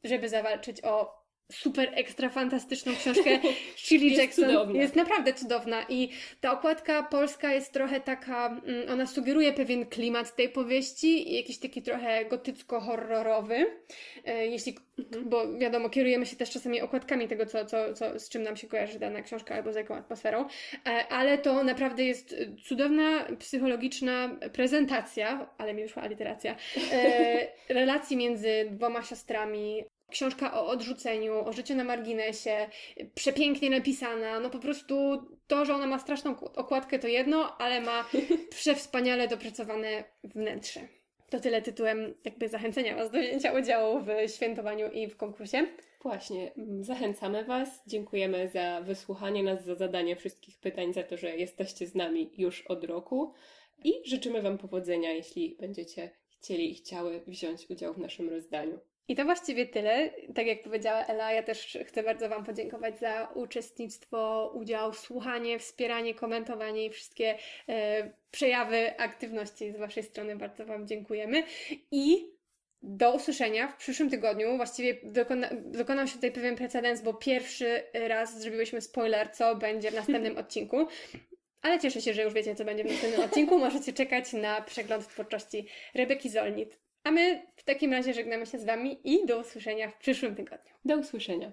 żeby 0.04 0.28
zawalczyć 0.28 0.84
o 0.84 1.18
super 1.52 1.90
ekstra 1.94 2.28
fantastyczną 2.28 2.92
książkę 2.94 3.40
Shirley 3.76 4.10
jest 4.10 4.22
Jackson. 4.22 4.44
Cudowna. 4.44 4.80
Jest 4.80 4.96
naprawdę 4.96 5.34
cudowna 5.34 5.86
i 5.88 6.08
ta 6.40 6.52
okładka 6.52 7.02
polska 7.02 7.52
jest 7.52 7.72
trochę 7.72 8.00
taka, 8.00 8.46
mm, 8.46 8.90
ona 8.90 9.06
sugeruje 9.06 9.52
pewien 9.52 9.86
klimat 9.86 10.36
tej 10.36 10.48
powieści, 10.48 11.34
jakiś 11.36 11.58
taki 11.58 11.82
trochę 11.82 12.24
gotycko-horrorowy, 12.24 13.66
e, 14.24 14.46
jeśli, 14.46 14.76
mhm. 14.98 15.28
bo 15.28 15.58
wiadomo, 15.58 15.90
kierujemy 15.90 16.26
się 16.26 16.36
też 16.36 16.50
czasami 16.50 16.80
okładkami 16.80 17.28
tego, 17.28 17.46
co, 17.46 17.64
co, 17.64 17.94
co, 17.94 18.18
z 18.18 18.28
czym 18.28 18.42
nam 18.42 18.56
się 18.56 18.66
kojarzy 18.66 18.98
dana 18.98 19.22
książka 19.22 19.54
albo 19.54 19.72
z 19.72 19.76
jaką 19.76 19.94
atmosferą, 19.94 20.46
e, 20.86 21.08
ale 21.08 21.38
to 21.38 21.64
naprawdę 21.64 22.04
jest 22.04 22.36
cudowna, 22.64 23.26
psychologiczna 23.38 24.36
prezentacja, 24.52 25.50
ale 25.58 25.74
mi 25.74 25.82
wyszła 25.82 26.02
aliteracja, 26.02 26.56
e, 26.92 27.46
relacji 27.68 28.16
między 28.16 28.68
dwoma 28.70 29.02
siostrami, 29.02 29.84
książka 30.10 30.60
o 30.60 30.66
odrzuceniu, 30.66 31.34
o 31.44 31.52
życiu 31.52 31.74
na 31.74 31.84
marginesie, 31.84 32.68
przepięknie 33.14 33.70
napisana, 33.70 34.40
no 34.40 34.50
po 34.50 34.58
prostu 34.58 34.94
to, 35.46 35.64
że 35.64 35.74
ona 35.74 35.86
ma 35.86 35.98
straszną 35.98 36.40
okładkę 36.40 36.98
to 36.98 37.08
jedno, 37.08 37.58
ale 37.58 37.80
ma 37.80 38.04
przewspaniale 38.50 39.28
dopracowane 39.28 40.04
wnętrze. 40.24 40.80
To 41.30 41.40
tyle 41.40 41.62
tytułem 41.62 42.14
jakby 42.24 42.48
zachęcenia 42.48 42.96
Was 42.96 43.10
do 43.10 43.18
wzięcia 43.18 43.52
udziału 43.52 44.00
w 44.00 44.30
świętowaniu 44.30 44.90
i 44.90 45.08
w 45.08 45.16
konkursie. 45.16 45.66
Właśnie, 46.02 46.52
mm, 46.54 46.84
zachęcamy 46.84 47.44
Was. 47.44 47.82
Dziękujemy 47.86 48.48
za 48.48 48.80
wysłuchanie 48.80 49.42
nas, 49.42 49.64
za 49.64 49.74
zadanie 49.74 50.16
wszystkich 50.16 50.58
pytań, 50.58 50.92
za 50.92 51.02
to, 51.02 51.16
że 51.16 51.36
jesteście 51.36 51.86
z 51.86 51.94
nami 51.94 52.30
już 52.38 52.66
od 52.66 52.84
roku 52.84 53.32
i 53.84 53.92
życzymy 54.04 54.42
Wam 54.42 54.58
powodzenia, 54.58 55.12
jeśli 55.12 55.56
będziecie 55.60 56.10
chcieli 56.28 56.70
i 56.70 56.74
chciały 56.74 57.20
wziąć 57.26 57.70
udział 57.70 57.94
w 57.94 57.98
naszym 57.98 58.28
rozdaniu. 58.28 58.78
I 59.08 59.16
to 59.16 59.24
właściwie 59.24 59.66
tyle. 59.66 60.10
Tak 60.34 60.46
jak 60.46 60.62
powiedziała 60.62 61.06
Ela, 61.06 61.32
ja 61.32 61.42
też 61.42 61.78
chcę 61.86 62.02
bardzo 62.02 62.28
Wam 62.28 62.44
podziękować 62.44 62.98
za 62.98 63.28
uczestnictwo, 63.34 64.52
udział, 64.54 64.94
słuchanie, 64.94 65.58
wspieranie, 65.58 66.14
komentowanie 66.14 66.86
i 66.86 66.90
wszystkie 66.90 67.38
e, 67.68 68.10
przejawy 68.30 68.98
aktywności 68.98 69.72
z 69.72 69.76
Waszej 69.76 70.02
strony. 70.02 70.36
Bardzo 70.36 70.66
Wam 70.66 70.86
dziękujemy. 70.86 71.42
I 71.90 72.38
do 72.82 73.14
usłyszenia 73.14 73.68
w 73.68 73.76
przyszłym 73.76 74.10
tygodniu. 74.10 74.56
Właściwie 74.56 74.96
dokona, 75.02 75.50
dokonał 75.64 76.06
się 76.06 76.14
tutaj 76.14 76.32
pewien 76.32 76.56
precedens, 76.56 77.02
bo 77.02 77.14
pierwszy 77.14 77.82
raz 77.94 78.40
zrobiłyśmy 78.40 78.80
spoiler, 78.80 79.32
co 79.32 79.56
będzie 79.56 79.90
w 79.90 79.94
następnym 79.94 80.38
odcinku. 80.42 80.86
Ale 81.62 81.80
cieszę 81.80 82.00
się, 82.00 82.14
że 82.14 82.22
już 82.22 82.34
wiecie, 82.34 82.54
co 82.54 82.64
będzie 82.64 82.84
w 82.84 82.90
następnym 82.90 83.24
odcinku. 83.24 83.58
Możecie 83.58 83.92
czekać 83.92 84.32
na 84.32 84.62
przegląd 84.62 85.08
twórczości 85.08 85.66
Rebeki 85.94 86.30
Zolnit. 86.30 86.87
A 87.08 87.10
my 87.10 87.42
w 87.56 87.62
takim 87.62 87.92
razie 87.92 88.14
żegnamy 88.14 88.46
się 88.46 88.58
z 88.58 88.64
Wami 88.64 89.00
i 89.04 89.26
do 89.26 89.40
usłyszenia 89.40 89.90
w 89.90 89.98
przyszłym 89.98 90.36
tygodniu. 90.36 90.72
Do 90.84 90.96
usłyszenia. 90.96 91.52